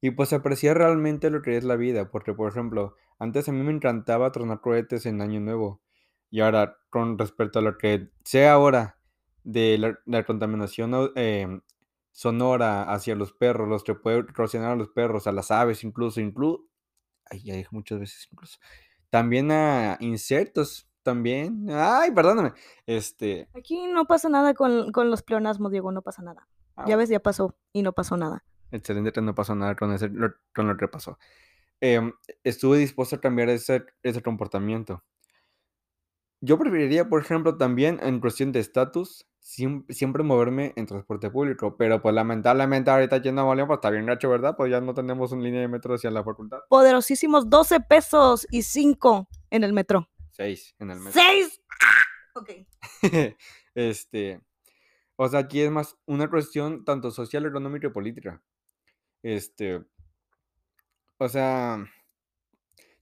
Y 0.00 0.10
pues 0.12 0.32
apreciar 0.32 0.78
realmente 0.78 1.30
lo 1.30 1.42
que 1.42 1.56
es 1.56 1.64
la 1.64 1.76
vida, 1.76 2.10
porque 2.10 2.34
por 2.34 2.50
ejemplo, 2.50 2.96
antes 3.18 3.48
a 3.48 3.52
mí 3.52 3.62
me 3.62 3.72
encantaba 3.72 4.30
tronar 4.32 4.60
cohetes 4.60 5.06
en 5.06 5.20
Año 5.20 5.40
Nuevo. 5.40 5.80
Y 6.30 6.40
ahora, 6.40 6.78
con 6.90 7.18
respecto 7.18 7.58
a 7.58 7.62
lo 7.62 7.78
que 7.78 8.10
sé 8.24 8.48
ahora 8.48 8.98
de 9.44 9.96
la, 10.06 10.24
contaminación 10.24 11.12
em, 11.14 11.60
sonora 12.10 12.92
hacia 12.92 13.14
los 13.14 13.32
perros, 13.32 13.68
los 13.68 13.84
que 13.84 13.94
puede 13.94 14.18
erosionar 14.18 14.72
a 14.72 14.76
los 14.76 14.88
perros, 14.88 15.26
a 15.26 15.32
las 15.32 15.50
aves 15.50 15.84
incluso, 15.84 16.20
incluso, 16.20 16.66
ay, 17.30 17.40
dije 17.40 17.68
muchas 17.70 18.00
veces 18.00 18.28
incluso, 18.30 18.58
también 19.10 19.50
a 19.50 19.96
insectos, 20.00 20.91
también, 21.02 21.66
ay, 21.70 22.10
perdóname, 22.12 22.52
este, 22.86 23.48
Aquí 23.54 23.86
no 23.86 24.04
pasa 24.06 24.28
nada 24.28 24.54
con, 24.54 24.92
con 24.92 25.10
los 25.10 25.22
pleonasmos, 25.22 25.70
Diego, 25.72 25.92
no 25.92 26.02
pasa 26.02 26.22
nada. 26.22 26.48
ah, 26.76 26.84
Ya 26.86 26.96
ves, 26.96 27.08
ya 27.08 27.20
pasó 27.20 27.54
y 27.72 27.82
no 27.82 27.92
pasó 27.92 28.16
nada. 28.16 28.44
Excelente 28.70 29.20
no 29.20 29.34
pasó 29.34 29.54
nada 29.54 29.76
con, 29.76 29.92
ese, 29.92 30.10
con 30.54 30.66
lo 30.68 30.76
que 30.76 30.88
pasó. 30.88 31.18
Em, 31.80 32.12
estuve 32.44 32.78
dispuesto 32.78 33.16
a 33.16 33.20
cambiar 33.20 33.48
ese, 33.50 33.84
ese 34.02 34.22
comportamiento. 34.22 35.02
Yo 36.40 36.58
preferiría, 36.58 37.08
por 37.08 37.20
ejemplo, 37.22 37.56
también 37.56 38.00
en 38.02 38.18
cuestión 38.20 38.50
de 38.50 38.58
estatus, 38.60 39.26
siem- 39.40 39.84
siempre 39.88 40.24
moverme 40.24 40.72
en 40.76 40.86
transporte 40.86 41.30
público, 41.30 41.76
pero 41.76 42.02
pues 42.02 42.14
lamentablemente 42.14 42.90
ahorita 42.90 43.16
aquí 43.16 43.28
en 43.28 43.36
Nuevo 43.36 43.54
León, 43.54 43.68
pues 43.68 43.76
está 43.78 43.90
bien 43.90 44.06
gacho, 44.06 44.28
¿verdad? 44.28 44.56
Pues 44.56 44.70
ya 44.70 44.80
no 44.80 44.92
tenemos 44.92 45.30
una 45.32 45.42
línea 45.42 45.60
de 45.60 45.68
metro 45.68 45.94
hacia 45.94 46.10
la 46.10 46.24
facultad. 46.24 46.58
Poderosísimos 46.68 47.48
12 47.48 47.78
pesos 47.80 48.46
y 48.50 48.62
5 48.62 49.28
en 49.50 49.62
el 49.62 49.72
metro. 49.72 50.08
Seis 50.32 50.74
en 50.78 50.90
el 50.90 50.98
metro. 50.98 51.20
¡Seis! 51.20 51.62
¡Ah! 51.80 52.02
Ok. 52.34 52.50
este, 53.74 54.40
o 55.16 55.28
sea, 55.28 55.40
aquí 55.40 55.60
es 55.60 55.70
más 55.70 55.96
una 56.06 56.28
cuestión 56.28 56.84
tanto 56.84 57.10
social, 57.10 57.46
económica 57.46 57.86
y 57.86 57.90
política. 57.90 58.42
Este, 59.22 59.84
o 61.18 61.28
sea, 61.28 61.86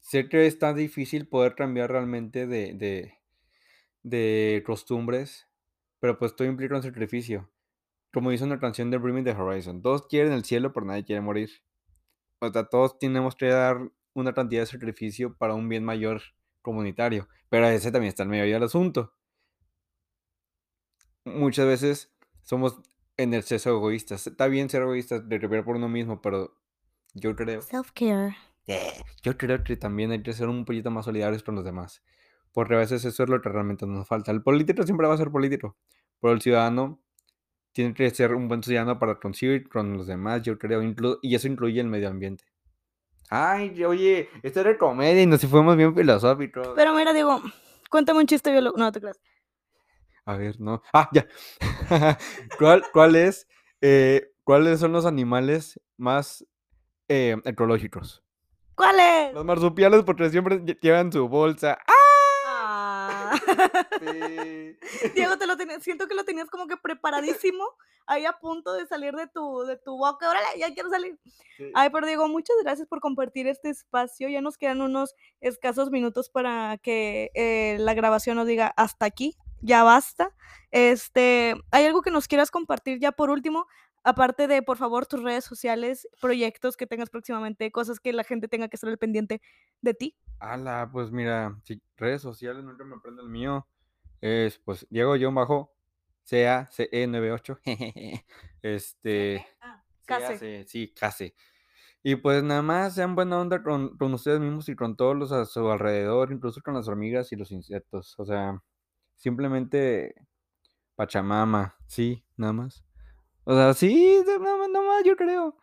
sé 0.01 0.29
que 0.29 0.47
está 0.47 0.75
difícil 0.75 1.29
poder 1.29 1.55
cambiar 1.55 1.91
realmente 1.91 2.47
de, 2.47 2.75
de, 2.75 3.15
de 4.03 4.63
costumbres, 4.67 5.49
pero 6.01 6.19
pues 6.19 6.35
todo 6.35 6.49
implica 6.49 6.77
un 6.77 6.83
sacrificio. 6.83 7.51
Como 8.13 8.31
dice 8.31 8.45
una 8.45 8.59
canción 8.59 8.91
de 8.91 8.99
Me 8.99 9.23
the 9.23 9.31
Horizon, 9.31 9.83
todos 9.83 10.07
quieren 10.09 10.33
el 10.33 10.45
cielo, 10.45 10.73
pero 10.73 10.85
nadie 10.85 11.05
quiere 11.05 11.21
morir. 11.21 11.51
O 12.41 12.53
sea, 12.53 12.65
todos 12.65 12.99
tenemos 12.99 13.37
que 13.37 13.47
dar 13.47 13.79
una 14.15 14.35
cantidad 14.35 14.63
de 14.63 14.67
sacrificio 14.67 15.37
para 15.37 15.55
un 15.55 15.69
bien 15.69 15.85
mayor 15.85 16.23
comunitario, 16.63 17.29
pero 17.49 17.67
ese 17.67 17.91
también 17.93 18.09
está 18.11 18.23
en 18.25 18.31
medio 18.31 18.53
del 18.53 18.63
asunto. 18.63 19.15
Muchas 21.25 21.67
veces 21.67 22.13
somos 22.43 22.81
en 23.17 23.35
exceso 23.35 23.71
egoístas. 23.71 24.27
Está 24.27 24.47
bien 24.47 24.71
ser 24.71 24.83
egoístas, 24.83 25.29
de 25.29 25.39
por 25.63 25.77
uno 25.77 25.89
mismo, 25.89 26.21
pero 26.21 26.57
yo 27.15 27.35
creo 27.37 27.61
Self-care. 27.61 28.37
Eh, 28.67 29.03
Yo 29.23 29.37
creo 29.37 29.63
que 29.65 29.77
también 29.77 30.13
hay 30.13 30.23
que 30.23 30.33
ser 30.33 30.49
un 30.49 30.65
poquito 30.65 30.91
más 30.91 31.05
solidarios 31.05 31.43
con 31.43 31.55
los 31.55 31.65
demás. 31.65 32.03
Porque 32.53 32.75
a 32.75 32.79
veces 32.79 33.05
eso 33.05 33.23
es 33.23 33.29
lo 33.29 33.41
que 33.41 33.49
realmente 33.49 33.87
nos 33.87 34.07
falta. 34.09 34.33
El 34.33 34.43
político 34.43 34.83
siempre 34.83 35.07
va 35.07 35.15
a 35.15 35.19
ser 35.19 35.31
político. 35.31 35.77
Pero 36.21 36.33
el 36.35 36.41
ciudadano 36.41 37.01
tiene 37.73 37.95
que 37.95 38.11
ser 38.11 38.35
un 38.35 38.49
buen 38.49 38.63
ciudadano 38.63 38.99
para 38.99 39.21
conseguir 39.21 39.69
con 39.69 39.97
los 39.97 40.07
demás, 40.07 40.43
yo 40.43 40.59
creo. 40.59 40.83
y 41.23 41.35
eso 41.35 41.47
incluye 41.49 41.81
el 41.81 41.87
medio 41.87 42.09
ambiente. 42.09 42.45
Ay, 43.31 43.85
oye, 43.85 44.29
esto 44.43 44.61
era 44.61 44.77
comedia 44.77 45.23
y 45.23 45.27
nos 45.27 45.41
fuimos 45.47 45.77
bien 45.77 45.95
filosóficos. 45.95 46.71
Pero 46.75 46.95
mira, 46.95 47.13
Diego, 47.13 47.41
cuéntame 47.89 48.19
un 48.21 48.27
chiste 48.27 48.51
biológico. 48.51 48.81
No, 48.81 48.91
te 48.91 49.01
creas. 49.01 49.21
A 50.25 50.37
ver, 50.37 50.61
no. 50.61 50.83
Ah, 50.93 51.09
ya. 51.13 51.27
¿Cuál, 52.59 52.85
cuál 52.93 53.17
es, 53.17 53.47
eh, 53.81 54.33
¿Cuáles 54.45 54.81
son 54.81 54.93
los 54.93 55.07
animales 55.07 55.81
más 55.97 56.45
eh, 57.09 57.37
ecológicos? 57.45 58.23
¿Cuál 58.75 58.99
es? 58.99 59.35
Los 59.35 59.45
marsupiales 59.45 60.03
porque 60.03 60.29
siempre 60.31 60.61
lle- 60.61 60.79
llevan 60.81 61.13
su 61.13 61.29
bolsa. 61.29 61.79
Ah. 61.87 61.93
Sí. 64.01 64.77
Diego, 65.15 65.37
te 65.39 65.47
lo 65.47 65.57
tenía- 65.57 65.81
siento 65.81 66.07
que 66.09 66.15
lo 66.15 66.25
tenías 66.25 66.49
como 66.51 66.67
que 66.67 66.77
preparadísimo, 66.77 67.65
ahí 68.07 68.25
a 68.27 68.39
punto 68.39 68.73
de 68.73 68.87
salir 68.87 69.15
de 69.15 69.27
tu, 69.29 69.63
de 69.65 69.77
tu 69.77 69.97
boca. 69.97 70.29
Órale, 70.29 70.47
ya 70.59 70.73
quiero 70.73 70.91
salir. 70.91 71.19
Sí. 71.57 71.71
Ay, 71.75 71.91
pero 71.91 72.07
Diego, 72.07 72.29
muchas 72.29 72.57
gracias 72.63 72.89
por 72.89 73.01
compartir 73.01 73.47
este 73.47 73.71
espacio. 73.71 74.29
Ya 74.29 74.41
nos 74.41 74.59
quedan 74.59 74.81
unos 74.81 75.15
escasos 75.41 75.91
minutos 75.91 76.29
para 76.31 76.79
que 76.79 77.31
eh, 77.35 77.77
la 77.81 77.95
grabación 77.95 78.37
nos 78.37 78.47
diga 78.47 78.73
hasta 78.77 79.07
aquí, 79.07 79.37
ya 79.61 79.83
basta. 79.83 80.35
Este, 80.71 81.55
¿hay 81.71 81.85
algo 81.87 82.03
que 82.03 82.11
nos 82.11 82.29
quieras 82.29 82.51
compartir 82.51 82.99
ya 83.01 83.13
por 83.13 83.31
último? 83.31 83.67
Aparte 84.03 84.47
de, 84.49 84.63
por 84.63 84.79
favor, 84.79 85.07
tus 85.07 85.23
redes 85.23 85.45
sociales, 85.45 86.09
proyectos 86.21 86.77
que 86.77 86.87
tengas 86.87 87.11
próximamente, 87.11 87.71
cosas 87.71 88.01
que 88.01 88.13
la 88.13 88.25
gente 88.25 88.49
tenga 88.49 88.69
que 88.69 88.77
estar 88.77 88.89
al 88.89 88.99
pendiente 88.99 89.43
de 89.83 89.95
ti. 89.95 90.17
Ala, 90.39 90.89
pues 90.91 91.11
mira, 91.11 91.61
si 91.65 91.83
redes 91.97 92.23
sociales 92.23 92.65
nunca 92.65 92.85
me 92.85 92.97
aprendo 92.97 93.23
el 93.23 93.29
mío. 93.29 93.67
Es 94.21 94.59
pues 94.59 94.87
Diego 94.91 95.15
John 95.21 95.35
bajo 95.35 95.73
CACE98. 96.27 97.61
Este. 98.63 99.47
Ah, 99.61 99.83
Case. 100.07 100.65
Sí, 100.67 100.93
case. 100.93 101.35
Y 102.03 102.17
pues 102.17 102.43
nada 102.43 102.63
más 102.63 102.95
sean 102.95 103.15
buena 103.15 103.39
onda 103.39 103.63
con, 103.63 103.97
con 103.99 104.15
ustedes 104.15 104.41
mismos 104.41 104.69
y 104.69 104.75
con 104.75 104.97
todos 104.97 105.17
los 105.17 105.33
a 105.33 105.45
su 105.45 105.71
alrededor, 105.71 106.33
incluso 106.33 106.63
con 106.63 106.75
las 106.75 106.89
hormigas 106.89 107.31
y 107.33 107.37
los 107.37 107.51
insectos. 107.53 108.15
O 108.19 108.25
sea, 108.25 108.63
simplemente 109.17 110.15
Pachamama, 110.97 111.77
sí, 111.87 112.25
nada 112.37 112.53
más. 112.55 112.85
O 113.45 113.55
sea, 113.55 113.75
sí, 113.75 114.23
de- 114.25 114.39
nada 114.39 114.69
más, 114.69 115.05
yo 115.05 115.17
creo. 115.17 115.57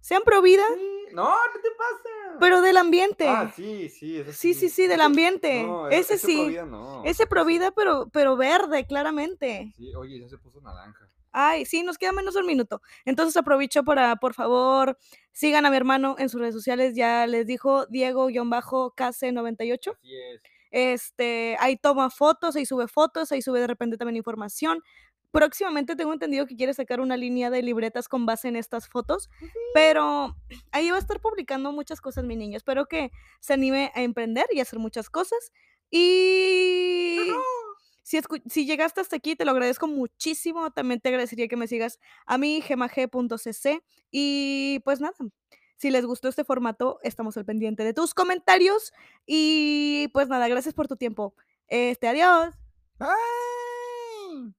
Sean 0.00 0.22
pro 0.24 0.40
vida, 0.42 0.62
Sí, 0.74 1.14
No, 1.14 1.32
¿qué 1.52 1.58
te 1.60 1.68
pasa? 1.76 2.36
pero 2.40 2.60
del 2.60 2.76
ambiente. 2.76 3.28
Ah, 3.28 3.52
sí, 3.54 3.88
sí, 3.88 4.18
eso 4.18 4.32
Sí, 4.32 4.54
sí, 4.54 4.68
sí, 4.68 4.86
del 4.86 5.00
ambiente. 5.00 5.64
no, 5.64 5.88
Ese 5.88 6.14
ese 6.14 6.26
sí. 6.26 6.36
Provida 6.36 6.64
no. 6.64 7.02
Ese 7.04 7.26
pro 7.26 7.44
vida, 7.44 7.70
pero, 7.72 8.08
pero 8.12 8.36
verde, 8.36 8.86
claramente. 8.86 9.72
Sí, 9.76 9.94
oye, 9.94 10.20
ya 10.20 10.28
se 10.28 10.38
puso 10.38 10.60
naranja. 10.60 11.08
Ay, 11.32 11.66
sí, 11.66 11.82
nos 11.82 11.98
queda 11.98 12.12
menos 12.12 12.34
de 12.34 12.40
un 12.40 12.46
minuto. 12.46 12.80
Entonces 13.04 13.36
aprovecho 13.36 13.84
para, 13.84 14.16
por 14.16 14.34
favor, 14.34 14.96
sigan 15.32 15.66
a 15.66 15.70
mi 15.70 15.76
hermano 15.76 16.16
en 16.18 16.28
sus 16.28 16.40
redes 16.40 16.54
sociales. 16.54 16.94
Ya 16.94 17.26
les 17.26 17.46
dijo 17.46 17.86
Diego-KC98. 17.86 19.92
Así 19.92 20.16
es. 20.16 20.40
Este, 20.70 21.56
ahí 21.60 21.76
toma 21.76 22.10
fotos, 22.10 22.56
ahí 22.56 22.66
sube 22.66 22.88
fotos, 22.88 23.32
ahí 23.32 23.40
sube 23.40 23.60
de 23.60 23.66
repente 23.66 23.96
también 23.96 24.16
información. 24.16 24.82
Próximamente 25.30 25.96
tengo 25.96 26.12
entendido 26.12 26.46
que 26.46 26.56
quiere 26.56 26.72
sacar 26.72 27.00
una 27.00 27.16
línea 27.16 27.50
de 27.50 27.62
libretas 27.62 28.08
con 28.08 28.24
base 28.26 28.48
en 28.48 28.56
estas 28.56 28.88
fotos, 28.88 29.28
pero 29.74 30.34
ahí 30.72 30.90
va 30.90 30.96
a 30.96 31.00
estar 31.00 31.20
publicando 31.20 31.72
muchas 31.72 32.00
cosas, 32.00 32.24
mi 32.24 32.36
niño. 32.36 32.56
Espero 32.56 32.86
que 32.86 33.10
se 33.40 33.52
anime 33.52 33.92
a 33.94 34.02
emprender 34.02 34.46
y 34.52 34.60
a 34.60 34.62
hacer 34.62 34.78
muchas 34.78 35.10
cosas. 35.10 35.52
Y 35.90 37.18
si, 38.02 38.16
escu- 38.18 38.42
si 38.48 38.66
llegaste 38.66 39.00
hasta 39.00 39.16
aquí, 39.16 39.36
te 39.36 39.44
lo 39.44 39.50
agradezco 39.50 39.86
muchísimo. 39.88 40.70
También 40.70 41.00
te 41.00 41.08
agradecería 41.10 41.48
que 41.48 41.56
me 41.56 41.66
sigas 41.66 41.98
a 42.24 42.38
mi 42.38 42.60
gemag.cc. 42.62 43.82
Y 44.10 44.80
pues 44.84 45.00
nada, 45.00 45.14
si 45.76 45.90
les 45.90 46.06
gustó 46.06 46.28
este 46.28 46.44
formato, 46.44 46.98
estamos 47.02 47.36
al 47.36 47.44
pendiente 47.44 47.84
de 47.84 47.92
tus 47.94 48.14
comentarios. 48.14 48.92
Y 49.26 50.08
pues 50.14 50.28
nada, 50.28 50.48
gracias 50.48 50.72
por 50.74 50.88
tu 50.88 50.96
tiempo. 50.96 51.34
Este, 51.68 52.08
adiós. 52.08 52.54
Bye. 52.98 54.54